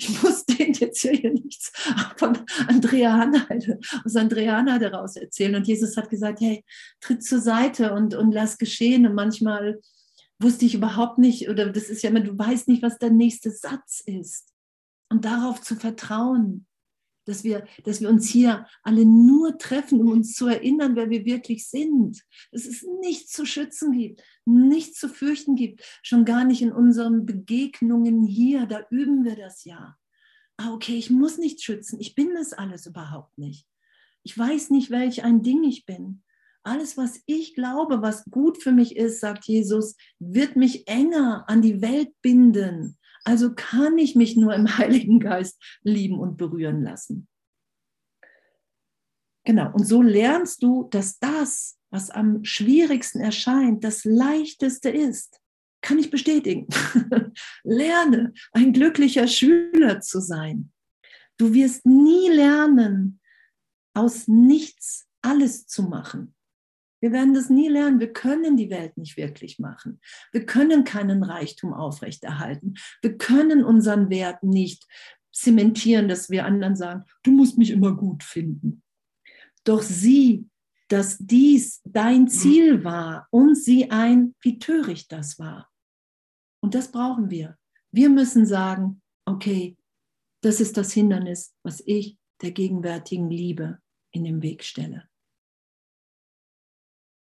[0.00, 1.70] ich muss denen jetzt hier nichts
[2.16, 5.54] von Andrea Hanheide, aus Andrea Hanheide raus erzählen.
[5.54, 6.64] Und Jesus hat gesagt, hey,
[7.00, 9.06] tritt zur Seite und, und lass geschehen.
[9.06, 9.78] Und manchmal
[10.38, 13.50] wusste ich überhaupt nicht, oder das ist ja immer, du weißt nicht, was der nächste
[13.50, 14.54] Satz ist.
[15.10, 16.66] Und darauf zu vertrauen,
[17.28, 21.26] dass wir, dass wir uns hier alle nur treffen, um uns zu erinnern, wer wir
[21.26, 22.22] wirklich sind.
[22.52, 27.26] Dass es nichts zu schützen gibt, nichts zu fürchten gibt, schon gar nicht in unseren
[27.26, 28.66] Begegnungen hier.
[28.66, 29.96] Da üben wir das ja.
[30.56, 32.00] Ah, okay, ich muss nichts schützen.
[32.00, 33.66] Ich bin das alles überhaupt nicht.
[34.22, 36.22] Ich weiß nicht, welch ein Ding ich bin.
[36.68, 41.62] Alles, was ich glaube, was gut für mich ist, sagt Jesus, wird mich enger an
[41.62, 42.98] die Welt binden
[43.28, 47.28] also kann ich mich nur im Heiligen Geist lieben und berühren lassen.
[49.44, 55.40] Genau, und so lernst du, dass das, was am schwierigsten erscheint, das leichteste ist.
[55.82, 56.66] Kann ich bestätigen.
[57.64, 60.72] Lerne, ein glücklicher Schüler zu sein.
[61.36, 63.20] Du wirst nie lernen,
[63.94, 66.34] aus nichts alles zu machen.
[67.00, 68.00] Wir werden das nie lernen.
[68.00, 70.00] Wir können die Welt nicht wirklich machen.
[70.32, 72.74] Wir können keinen Reichtum aufrechterhalten.
[73.02, 74.86] Wir können unseren Wert nicht
[75.32, 78.82] zementieren, dass wir anderen sagen, du musst mich immer gut finden.
[79.64, 80.48] Doch sieh,
[80.88, 85.70] dass dies dein Ziel war und sieh ein, wie töricht das war.
[86.60, 87.56] Und das brauchen wir.
[87.92, 89.76] Wir müssen sagen, okay,
[90.42, 93.78] das ist das Hindernis, was ich der gegenwärtigen Liebe
[94.12, 95.07] in den Weg stelle.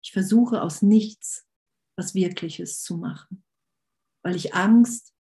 [0.02, 1.46] Ich versuche aus nichts
[1.96, 3.44] was Wirkliches zu machen,
[4.22, 5.14] weil ich Angst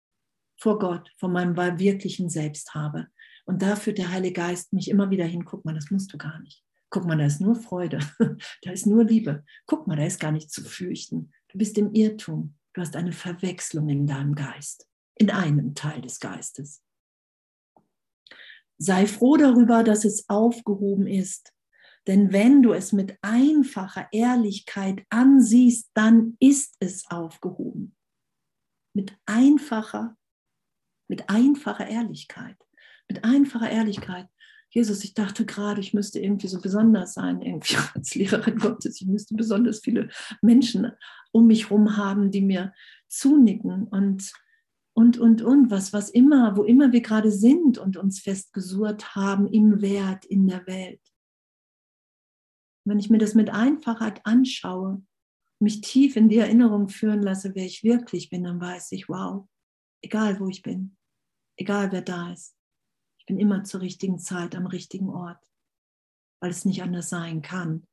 [0.59, 3.07] vor Gott, vor meinem wirklichen Selbst habe.
[3.45, 6.17] Und da führt der Heilige Geist mich immer wieder hin, guck mal, das musst du
[6.17, 6.63] gar nicht.
[6.89, 7.99] Guck mal, da ist nur Freude,
[8.61, 9.43] da ist nur Liebe.
[9.65, 11.32] Guck mal, da ist gar nichts zu fürchten.
[11.49, 16.19] Du bist im Irrtum, du hast eine Verwechslung in deinem Geist, in einem Teil des
[16.19, 16.84] Geistes.
[18.77, 21.53] Sei froh darüber, dass es aufgehoben ist.
[22.10, 27.95] Denn wenn du es mit einfacher Ehrlichkeit ansiehst, dann ist es aufgehoben.
[28.95, 30.18] Mit einfacher,
[31.07, 32.57] mit einfacher Ehrlichkeit.
[33.07, 34.28] Mit einfacher Ehrlichkeit.
[34.72, 38.99] Jesus, ich dachte gerade, ich müsste irgendwie so besonders sein, irgendwie als Lehrerin Gottes.
[38.99, 40.10] Ich müsste besonders viele
[40.41, 40.91] Menschen
[41.32, 42.74] um mich herum haben, die mir
[43.07, 44.34] zunicken und,
[44.93, 49.45] und, und, und, was, was immer, wo immer wir gerade sind und uns festgesurrt haben
[49.45, 51.01] im Wert in der Welt.
[52.90, 55.06] Wenn ich mir das mit Einfachheit anschaue,
[55.62, 59.48] mich tief in die Erinnerung führen lasse, wer ich wirklich bin, dann weiß ich, wow,
[60.04, 60.98] egal wo ich bin,
[61.58, 62.56] egal wer da ist,
[63.30, 65.46] bin immer zur richtigen Zeit am richtigen Ort,
[66.42, 67.88] weil es nicht anders sein kann,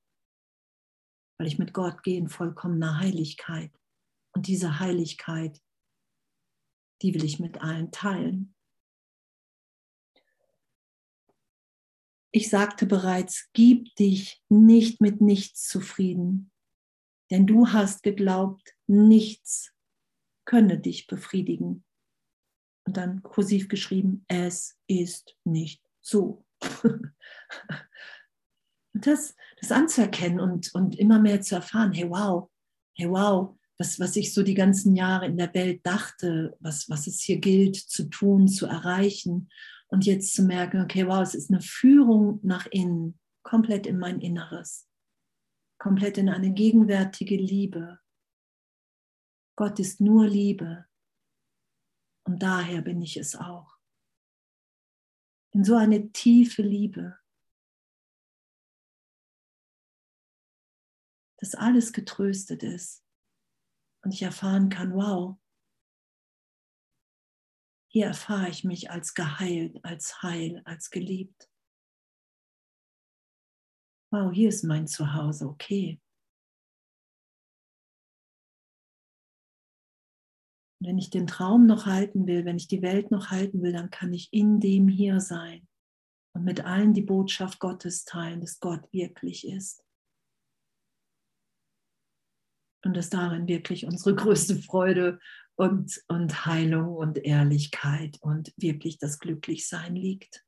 [1.38, 3.70] weil ich mit Gott gehe in vollkommener Heiligkeit.
[4.34, 5.62] Und diese Heiligkeit,
[7.02, 8.55] die will ich mit allen teilen.
[12.36, 16.52] Ich sagte bereits, gib dich nicht mit nichts zufrieden,
[17.30, 19.72] denn du hast geglaubt, nichts
[20.44, 21.82] könne dich befriedigen
[22.86, 26.44] und dann kursiv geschrieben, es ist nicht so.
[28.92, 32.50] das, das anzuerkennen und, und immer mehr zu erfahren, hey wow,
[32.98, 37.06] hey wow, was, was ich so die ganzen Jahre in der Welt dachte, was, was
[37.06, 39.48] es hier gilt zu tun, zu erreichen.
[39.88, 44.20] Und jetzt zu merken, okay, wow, es ist eine Führung nach innen, komplett in mein
[44.20, 44.88] Inneres,
[45.78, 48.00] komplett in eine gegenwärtige Liebe.
[49.56, 50.86] Gott ist nur Liebe.
[52.24, 53.78] Und daher bin ich es auch.
[55.52, 57.16] In so eine tiefe Liebe,
[61.38, 63.04] dass alles getröstet ist
[64.02, 65.38] und ich erfahren kann, wow,
[67.88, 71.50] hier erfahre ich mich als geheilt, als heil, als geliebt.
[74.12, 76.00] Wow, hier ist mein Zuhause, okay.
[80.86, 83.90] wenn ich den Traum noch halten will, wenn ich die Welt noch halten will, dann
[83.90, 85.66] kann ich in dem hier sein
[86.32, 89.84] und mit allen die Botschaft Gottes teilen, dass Gott wirklich ist.
[92.84, 95.18] Und dass darin wirklich unsere größte Freude
[95.56, 100.44] und, und Heilung und Ehrlichkeit und wirklich das Glücklichsein liegt.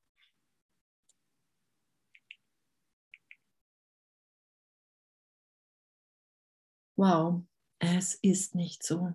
[6.97, 7.45] Wow,
[7.79, 9.15] es ist nicht so.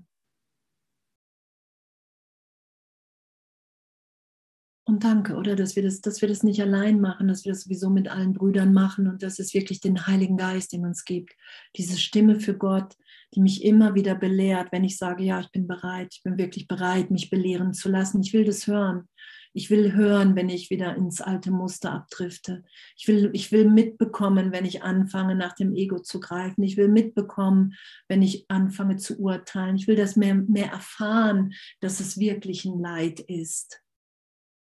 [4.85, 7.61] Und danke, oder dass wir das, dass wir das nicht allein machen, dass wir das
[7.61, 11.35] sowieso mit allen Brüdern machen und dass es wirklich den Heiligen Geist in uns gibt.
[11.75, 12.97] Diese Stimme für Gott,
[13.33, 16.67] die mich immer wieder belehrt, wenn ich sage, ja, ich bin bereit, ich bin wirklich
[16.67, 18.21] bereit, mich belehren zu lassen.
[18.21, 19.07] Ich will das hören.
[19.55, 22.63] Ich will hören, wenn ich wieder ins alte Muster abdrifte.
[22.97, 26.63] Ich will, ich will mitbekommen, wenn ich anfange, nach dem Ego zu greifen.
[26.63, 27.75] Ich will mitbekommen,
[28.07, 29.75] wenn ich anfange zu urteilen.
[29.75, 33.83] Ich will das mehr, mehr erfahren, dass es wirklich ein Leid ist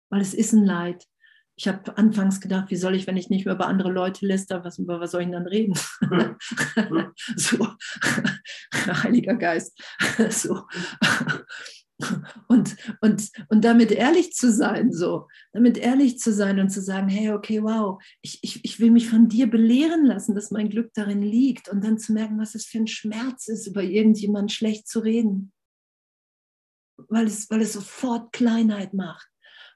[0.09, 1.05] weil es ist ein Leid.
[1.59, 4.63] Ich habe anfangs gedacht, wie soll ich, wenn ich nicht mehr über andere Leute läster,
[4.63, 5.73] was, über was soll ich dann reden?
[7.35, 7.67] so,
[9.03, 9.81] Heiliger Geist.
[10.29, 10.61] so.
[12.47, 17.09] Und, und, und damit ehrlich zu sein, so, damit ehrlich zu sein und zu sagen,
[17.09, 20.93] hey, okay, wow, ich, ich, ich will mich von dir belehren lassen, dass mein Glück
[20.93, 24.87] darin liegt und dann zu merken, was es für ein Schmerz ist, über irgendjemanden schlecht
[24.87, 25.51] zu reden.
[27.09, 29.27] Weil es, weil es sofort Kleinheit macht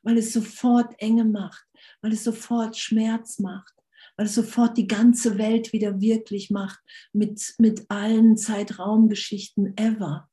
[0.04, 1.66] weil es sofort Enge macht,
[2.02, 3.74] weil es sofort Schmerz macht,
[4.18, 6.80] weil es sofort die ganze Welt wieder wirklich macht
[7.14, 10.30] mit, mit allen Zeitraumgeschichten ever.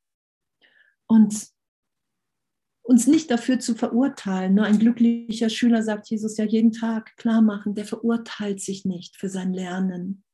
[1.06, 1.48] Und
[2.88, 4.54] uns nicht dafür zu verurteilen.
[4.54, 9.16] Nur ein glücklicher Schüler, sagt Jesus ja jeden Tag, klar machen, der verurteilt sich nicht
[9.16, 10.24] für sein Lernen,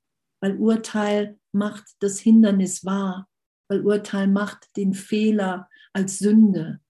[0.41, 3.29] weil Urteil macht das Hindernis wahr,
[3.69, 6.81] weil Urteil macht den Fehler als Sünde.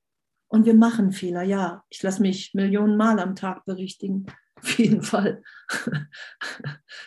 [0.55, 1.84] Und wir machen Fehler, ja.
[1.90, 4.26] Ich lasse mich Millionen Mal am Tag berichtigen.
[4.55, 5.42] Auf jeden Fall.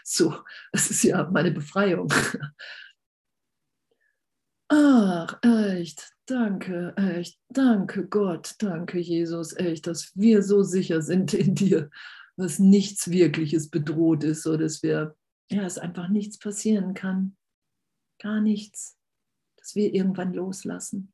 [0.04, 0.36] So,
[0.74, 2.12] das ist ja meine Befreiung.
[4.68, 11.56] Ach, echt, danke, echt, danke Gott, danke Jesus, echt, dass wir so sicher sind in
[11.56, 11.89] dir.
[12.36, 15.16] was nichts Wirkliches bedroht ist, so dass wir,
[15.50, 17.38] ja, es einfach nichts passieren kann.
[18.22, 18.98] Gar nichts.
[19.58, 21.14] Dass wir irgendwann loslassen.